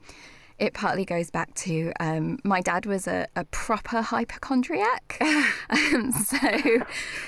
[0.60, 5.16] it partly goes back to um, my dad was a, a proper hypochondriac.
[5.70, 6.38] um, so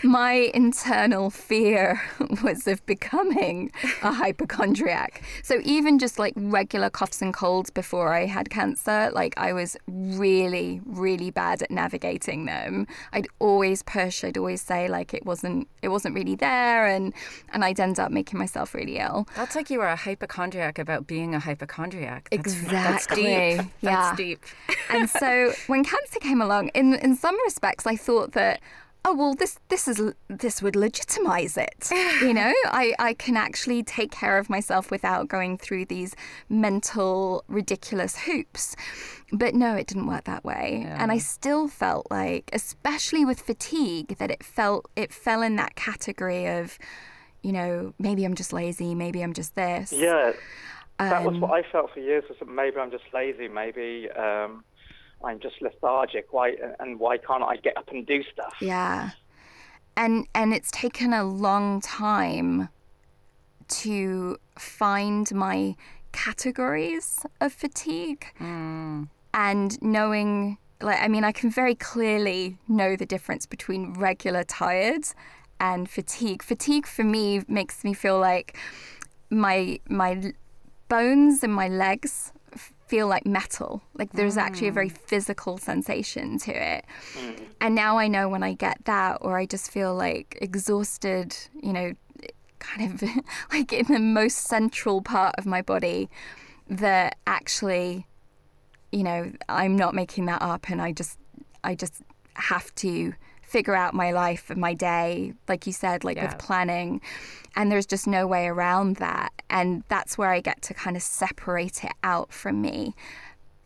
[0.02, 2.00] my internal fear
[2.42, 3.72] was of becoming
[4.02, 5.22] a hypochondriac.
[5.42, 9.78] So even just like regular coughs and colds before I had cancer, like I was
[9.88, 12.86] really, really bad at navigating them.
[13.14, 17.14] I'd always push, I'd always say like it wasn't it wasn't really there and
[17.52, 19.26] and I'd end up making myself really ill.
[19.36, 22.28] That's like you were a hypochondriac about being a hypochondriac.
[22.30, 23.21] That's, Exactly.
[23.21, 23.70] That's deep.
[23.80, 23.90] Yeah.
[23.90, 24.40] That's deep.
[24.90, 28.60] and so when cancer came along, in in some respects, I thought that.
[29.04, 31.90] Oh well, this this is this would legitimize it.
[32.22, 36.14] You know, I, I can actually take care of myself without going through these
[36.48, 38.76] mental ridiculous hoops.
[39.32, 40.86] But no, it didn't work that way.
[40.86, 45.74] And I still felt like, especially with fatigue, that it felt it fell in that
[45.74, 46.78] category of,
[47.42, 49.92] you know, maybe I'm just lazy, maybe I'm just this.
[49.92, 50.32] Yeah,
[51.10, 52.24] that was Um, what I felt for years.
[52.28, 53.48] Was that maybe I'm just lazy.
[53.48, 54.64] Maybe um,
[55.24, 56.32] I'm just lethargic.
[56.32, 58.54] Why and why can't I get up and do stuff?
[58.60, 59.10] Yeah.
[59.96, 62.68] And and it's taken a long time
[63.68, 65.76] to find my
[66.12, 73.46] categories of fatigue and knowing like I mean I can very clearly know the difference
[73.46, 75.04] between regular tired
[75.58, 76.42] and fatigue.
[76.42, 78.58] Fatigue for me makes me feel like
[79.30, 80.32] my my l-
[80.92, 82.32] bones and my legs
[82.86, 83.80] feel like metal.
[83.94, 84.98] Like there's actually a very mm.
[84.98, 86.84] physical sensation to it.
[87.14, 87.46] Mm.
[87.62, 91.72] And now I know when I get that or I just feel like exhausted, you
[91.72, 91.94] know,
[92.58, 93.08] kind of
[93.52, 96.10] like in the most central part of my body
[96.68, 98.06] that actually
[98.94, 101.18] you know, I'm not making that up and I just
[101.64, 102.02] I just
[102.34, 103.14] have to
[103.52, 106.26] figure out my life and my day, like you said, like Yeah.
[106.26, 107.00] with planning.
[107.54, 109.30] And there's just no way around that.
[109.50, 112.94] And that's where I get to kind of separate it out from me.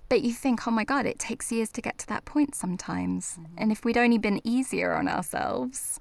[0.09, 3.39] But you think, oh my God, it takes years to get to that point sometimes.
[3.41, 3.55] Mm-hmm.
[3.59, 5.99] And if we'd only been easier on ourselves,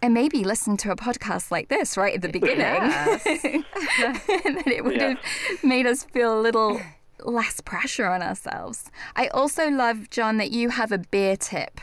[0.00, 2.56] and maybe listen to a podcast like this right at the beginning,
[3.98, 5.08] that it would Yeah.
[5.48, 6.80] have made us feel a little
[7.24, 8.90] less pressure on ourselves.
[9.16, 11.80] I also love, John, that you have a beer tip.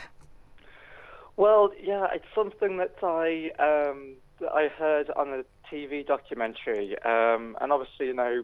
[1.36, 7.56] Well, yeah, it's something that I um, that I heard on a TV documentary, um,
[7.60, 8.42] and obviously, you know,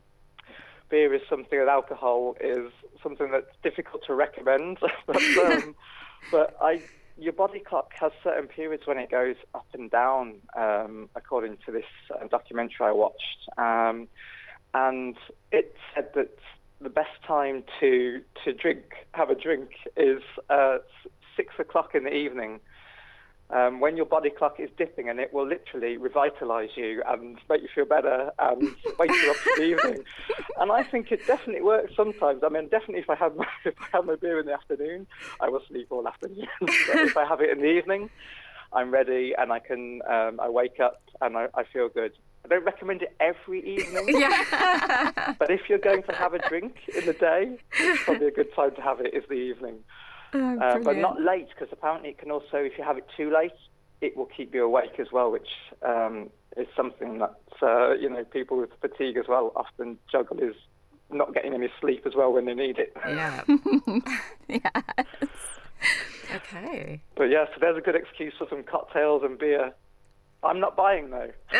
[0.90, 2.70] beer is something that alcohol is
[3.03, 4.78] something that's difficult to recommend.
[5.07, 5.74] but, um,
[6.30, 6.82] but I,
[7.16, 11.72] your body clock has certain periods when it goes up and down, um, according to
[11.72, 11.84] this
[12.14, 14.07] uh, documentary I watched, um,
[14.74, 15.16] and
[15.51, 16.36] it said that
[16.82, 20.78] the best time to to drink, have a drink, is uh,
[21.36, 22.61] six o'clock in the evening
[23.53, 27.61] um, when your body clock is dipping and it will literally revitalize you and make
[27.61, 28.62] you feel better and
[28.98, 30.05] wake you up for the evening.
[30.59, 32.42] And I think it definitely works sometimes.
[32.44, 35.07] I mean, definitely if I have my, if I have my beer in the afternoon,
[35.40, 36.48] I will sleep all afternoon.
[36.61, 38.09] but if I have it in the evening,
[38.72, 42.12] I'm ready and I can, um, I wake up and I, I feel good.
[42.44, 44.18] I don't recommend it every evening.
[44.18, 45.34] Yeah.
[45.38, 48.53] But if you're going to have a drink in the day, it's probably a good
[48.55, 49.76] time to have it is the evening.
[50.35, 53.53] Uh, but not late, because apparently it can also, if you have it too late,
[54.01, 55.49] it will keep you awake as well, which
[55.87, 60.55] um, is something that uh, you know people with fatigue as well often juggle is
[61.11, 62.97] not getting any sleep as well when they need it.
[63.07, 63.43] yeah.
[64.49, 64.85] yes.
[66.35, 67.01] Okay.
[67.16, 69.72] But yeah, so there's a good excuse for some cocktails and beer.
[70.43, 71.30] I'm not buying though.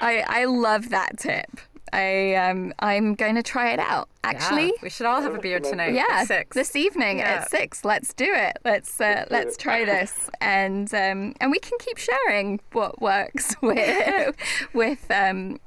[0.00, 1.60] I, I love that tip.
[1.94, 4.08] I um I'm going to try it out.
[4.24, 4.82] Actually, Yeah.
[4.82, 5.94] we should all have a beer tonight.
[5.94, 6.54] yeah, at six.
[6.54, 7.42] this evening Yeah.
[7.42, 7.84] at six.
[7.84, 8.58] Let's do it.
[8.64, 14.34] Let's uh, let's try this, and um, and we can keep sharing what works with
[14.72, 15.60] with um,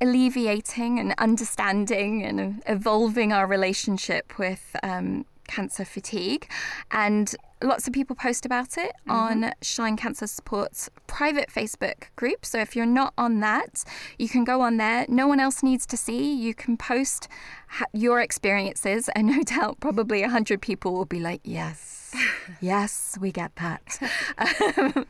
[0.00, 6.48] alleviating and understanding and evolving our relationship with um, cancer fatigue.
[6.90, 12.46] And lots of people post about it on Shine Cancer Support's private Facebook group.
[12.46, 13.84] So if you're not on that,
[14.18, 15.04] you can go on there.
[15.08, 16.32] No one else needs to see.
[16.32, 17.28] You can post
[17.68, 22.14] ha- your experiences, and no doubt, probably 100 people will be like, yes,
[22.60, 23.98] yes, we get that.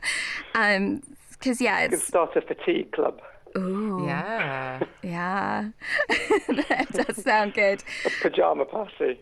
[0.55, 3.19] um, because yeah, You can it's start a fatigue club,
[3.57, 4.83] ooh, Yeah.
[5.01, 5.69] yeah,
[6.09, 7.83] that does sound good.
[8.05, 9.19] a pajama party.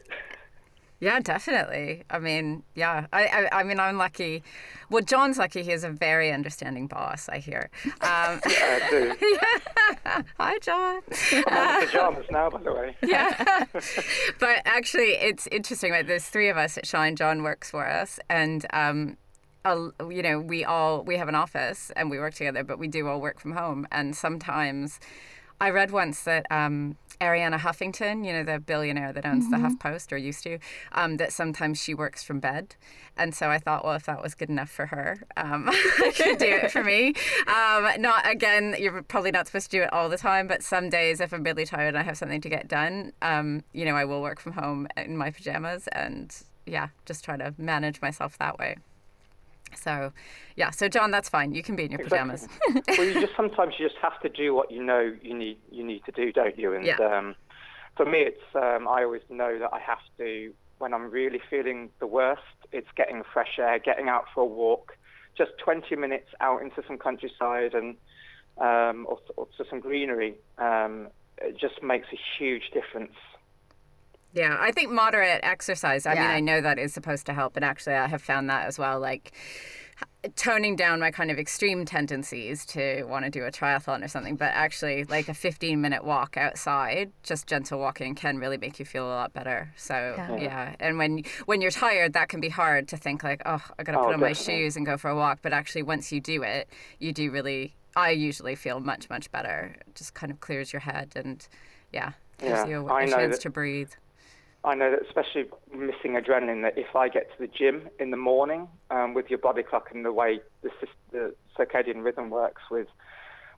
[1.01, 2.03] Yeah, definitely.
[2.09, 3.07] I mean, yeah.
[3.13, 4.43] I, I, I mean, I'm lucky.
[4.89, 5.63] Well, John's lucky.
[5.63, 7.29] He has a very understanding boss.
[7.29, 7.69] I hear.
[7.85, 9.15] Um, I do.
[10.39, 11.01] hi, John.
[11.47, 12.97] I'm in pajamas now, by the way.
[13.03, 13.65] yeah.
[14.39, 15.91] but actually, it's interesting.
[15.91, 17.15] Right, there's three of us at Shine.
[17.15, 19.15] John works for us, and um,
[19.63, 22.89] uh, you know, we all we have an office and we work together, but we
[22.89, 23.87] do all work from home.
[23.91, 24.99] And sometimes,
[25.61, 29.63] I read once that um, Arianna Huffington, you know, the billionaire that owns Mm-hmm.
[29.63, 30.59] the HuffPost or used to,
[30.93, 32.75] um, that sometimes she works from bed.
[33.17, 36.37] And so I thought, well, if that was good enough for her, um, I could
[36.37, 37.09] do it for me.
[37.47, 40.89] Um, not again, you're probably not supposed to do it all the time, but some
[40.89, 43.95] days if I'm really tired and I have something to get done, um, you know,
[43.95, 46.33] I will work from home in my pajamas and
[46.65, 48.77] yeah, just try to manage myself that way.
[49.75, 50.11] So,
[50.55, 50.69] yeah.
[50.71, 51.53] So, John, that's fine.
[51.53, 52.47] You can be in your pajamas.
[52.87, 55.83] well, you just sometimes you just have to do what you know you need you
[55.83, 56.73] need to do, don't you?
[56.73, 56.97] And Yeah.
[56.97, 57.35] um,
[57.95, 61.89] for me, it's um, I always know that I have to when I'm really feeling
[61.99, 62.41] the worst.
[62.71, 64.97] It's getting fresh air, getting out for a walk,
[65.37, 67.95] just 20 minutes out into some countryside and
[68.57, 70.35] um, or, or to some greenery.
[70.57, 71.07] Um,
[71.41, 73.13] it just makes a huge difference.
[74.33, 76.05] Yeah, I think moderate exercise.
[76.05, 78.67] I mean, I know that is supposed to help, and actually, I have found that
[78.67, 78.99] as well.
[78.99, 79.31] Like
[80.35, 84.35] toning down my kind of extreme tendencies to want to do a triathlon or something,
[84.35, 88.85] but actually, like a 15 minute walk outside, just gentle walking, can really make you
[88.85, 89.71] feel a lot better.
[89.77, 90.35] So Yeah.
[90.37, 93.83] yeah, and when when you're tired, that can be hard to think like, oh, I
[93.83, 95.39] got to Oh, put on my shoes and go for a walk.
[95.41, 96.69] But actually, once you do it,
[96.99, 97.75] you do really.
[97.95, 99.75] I usually feel much much better.
[99.87, 101.45] It just kind of clears your head and
[101.91, 103.91] yeah, gives Yeah, you a, know chance that- to breathe.
[104.63, 108.17] I know that especially missing adrenaline, that if I get to the gym in the
[108.17, 110.69] morning um, with your body clock and the way the,
[111.11, 112.87] the circadian rhythm works with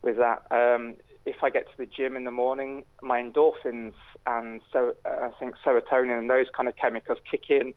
[0.03, 0.95] with that, um,
[1.25, 3.93] if I get to the gym in the morning, my endorphins
[4.25, 7.73] and so uh, I think serotonin and those kind of chemicals kick in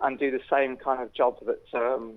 [0.00, 2.14] and do the same kind of job that um,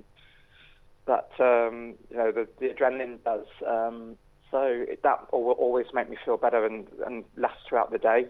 [1.05, 3.45] that um, you know the, the adrenaline does.
[3.65, 4.17] Um,
[4.49, 8.27] so it, that will always make me feel better and, and last throughout the day.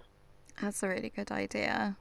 [0.62, 1.96] That's a really good idea.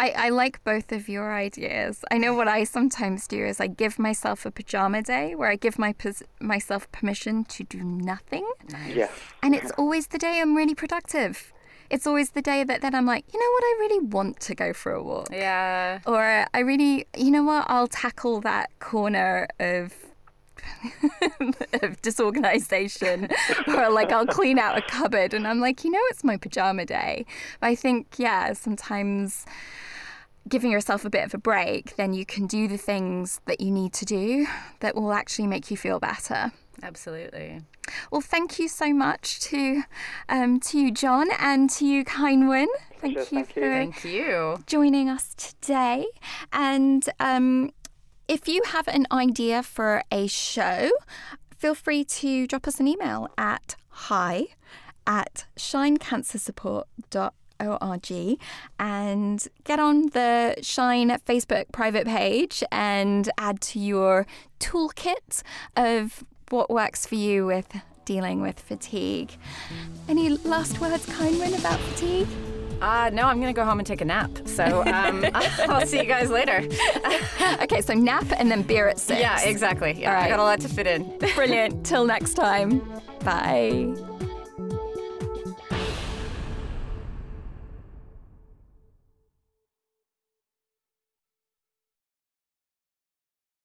[0.00, 2.06] I, I like both of your ideas.
[2.10, 5.56] I know what I sometimes do is I give myself a pajama day where I
[5.56, 8.50] give my pos- myself permission to do nothing.
[8.88, 9.12] Yes.
[9.42, 11.52] And it's always the day I'm really productive.
[11.90, 14.54] It's always the day that then I'm like, you know what, I really want to
[14.54, 15.28] go for a walk.
[15.30, 15.98] Yeah.
[16.06, 19.94] Or I really, you know what, I'll tackle that corner of
[21.82, 23.28] of disorganization
[23.66, 26.86] or like I'll clean out a cupboard and I'm like, you know, it's my pajama
[26.86, 27.26] day.
[27.60, 29.44] But I think, yeah, sometimes
[30.48, 33.70] giving yourself a bit of a break, then you can do the things that you
[33.70, 34.46] need to do
[34.80, 36.52] that will actually make you feel better.
[36.82, 37.60] Absolutely.
[38.10, 39.82] Well, thank you so much to
[40.28, 42.66] um, to you, John, and to you, Kynwyn.
[43.00, 43.62] Thank Pleasure, you thank you.
[43.62, 44.56] for Thank you.
[44.66, 46.06] joining us today.
[46.52, 47.70] And um,
[48.28, 50.90] if you have an idea for a show,
[51.56, 54.46] feel free to drop us an email at hi
[55.06, 55.46] at
[57.60, 58.38] shinecancersupport.org
[58.78, 64.26] and get on the Shine Facebook private page and add to your
[64.58, 65.42] toolkit
[65.76, 67.68] of what works for you with
[68.04, 69.32] dealing with fatigue.
[70.08, 72.28] Any last words, Kynwyn, about fatigue?
[72.80, 74.30] Uh, no, I'm going to go home and take a nap.
[74.46, 76.66] So um, I'll see you guys later.
[77.62, 79.20] Okay, so nap and then beer at six.
[79.20, 79.92] Yeah, exactly.
[79.92, 80.24] Yeah, All right.
[80.24, 81.18] I got a lot to fit in.
[81.34, 81.84] Brilliant.
[81.84, 82.80] Till next time.
[83.22, 83.94] Bye.